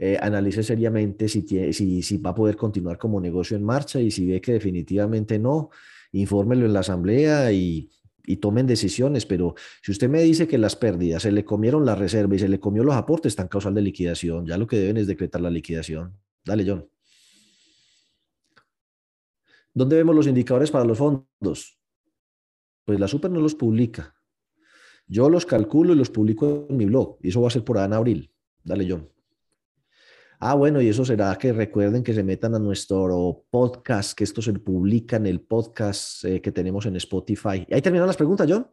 [0.00, 4.10] Eh, analice seriamente si, si, si va a poder continuar como negocio en marcha y
[4.10, 5.70] si ve que definitivamente no,
[6.10, 7.88] infórmelo en la asamblea y
[8.26, 11.94] y tomen decisiones, pero si usted me dice que las pérdidas se le comieron la
[11.94, 14.46] reserva y se le comió los aportes, están causal de liquidación.
[14.46, 16.16] Ya lo que deben es decretar la liquidación.
[16.44, 16.88] Dale, John.
[19.72, 21.78] ¿Dónde vemos los indicadores para los fondos?
[22.84, 24.16] Pues la Super no los publica.
[25.06, 27.18] Yo los calculo y los publico en mi blog.
[27.22, 28.32] Y eso va a ser por en abril.
[28.62, 29.08] Dale, John.
[30.42, 34.40] Ah, bueno, y eso será que recuerden que se metan a nuestro podcast, que esto
[34.40, 37.66] se publica en el podcast eh, que tenemos en Spotify.
[37.68, 38.66] ¿Y ahí terminan las preguntas, John?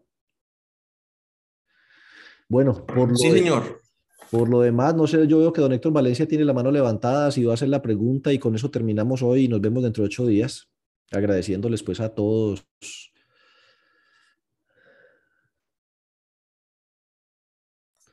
[2.48, 3.82] Bueno, por lo, sí, señor.
[4.32, 7.32] por lo demás, no sé, yo veo que don Héctor Valencia tiene la mano levantada,
[7.32, 10.04] si va a hacer la pregunta y con eso terminamos hoy y nos vemos dentro
[10.04, 10.70] de ocho días,
[11.12, 12.66] agradeciéndoles pues a todos.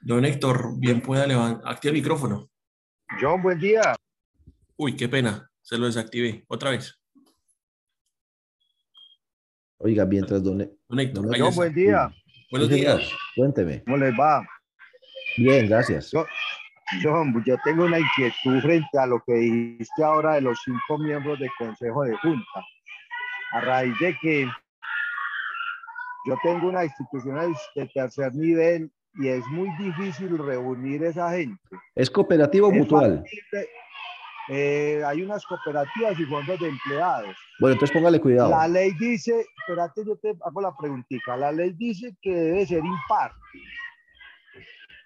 [0.00, 2.50] Don Héctor, bien pueda levantar, activa el micrófono.
[3.20, 3.94] John, buen día.
[4.76, 6.44] Uy, qué pena, se lo desactivé.
[6.48, 6.98] Otra vez.
[9.78, 11.38] Oiga, mientras don, don Héctor.
[11.38, 12.10] John, buen día.
[12.50, 13.10] Buenos días.
[13.36, 13.82] Cuénteme.
[13.84, 14.46] ¿Cómo les va?
[15.36, 16.10] Bien, gracias.
[16.12, 16.26] Yo,
[17.02, 21.38] John, yo tengo una inquietud frente a lo que dijiste ahora de los cinco miembros
[21.38, 22.64] del Consejo de Junta.
[23.52, 24.48] A raíz de que
[26.26, 31.60] yo tengo una institución de tercer nivel y es muy difícil reunir esa gente.
[31.94, 33.24] ¿Es cooperativo o mutual?
[34.48, 37.36] Eh, hay unas cooperativas y fondos de empleados.
[37.60, 38.50] Bueno, entonces póngale cuidado.
[38.50, 41.36] La ley dice, espérate, yo te hago la preguntita.
[41.36, 43.32] La ley dice que debe ser impar.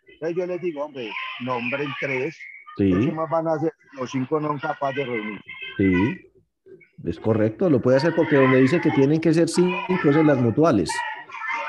[0.08, 1.10] Entonces yo les digo, hombre,
[1.44, 2.36] nombren tres.
[2.76, 2.90] Sí.
[2.90, 3.72] ¿Qué más van a hacer?
[3.92, 5.40] Los cinco no son capaces de reunir.
[5.76, 6.32] Sí,
[7.04, 7.70] es correcto.
[7.70, 10.90] Lo puede hacer porque donde dice que tienen que ser cinco es en las mutuales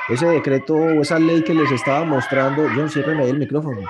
[0.09, 3.81] ese decreto o esa ley que les estaba mostrando, John, ciérreme el micrófono.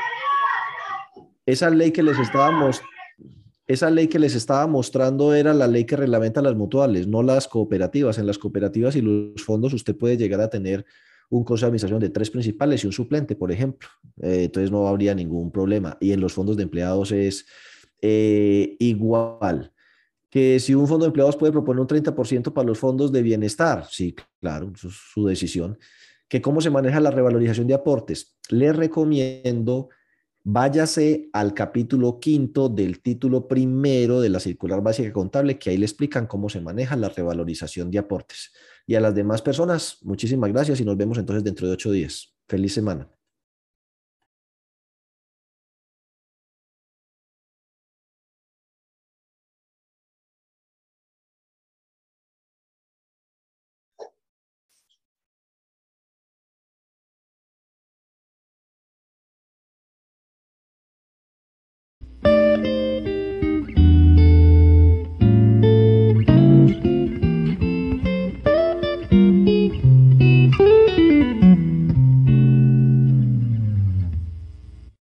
[1.45, 2.51] Esa ley que les estaba
[3.65, 7.47] esa ley que les estaba mostrando era la ley que reglamenta las mutuales, no las
[7.47, 8.17] cooperativas.
[8.17, 10.85] En las cooperativas y los fondos usted puede llegar a tener
[11.29, 13.87] un consejo de administración de tres principales y un suplente, por ejemplo.
[14.21, 15.97] Eh, entonces no habría ningún problema.
[16.01, 17.45] Y en los fondos de empleados es
[18.01, 19.71] eh, igual.
[20.31, 23.85] Que si un fondo de empleados puede proponer un 30% para los fondos de bienestar,
[23.89, 24.81] sí, claro, es
[25.13, 25.77] su decisión
[26.29, 28.37] que cómo se maneja la revalorización de aportes.
[28.49, 29.89] Le recomiendo,
[30.43, 35.85] váyase al capítulo quinto del título primero de la circular básica contable, que ahí le
[35.85, 38.53] explican cómo se maneja la revalorización de aportes.
[38.85, 42.35] Y a las demás personas, muchísimas gracias y nos vemos entonces dentro de ocho días.
[42.47, 43.18] Feliz semana.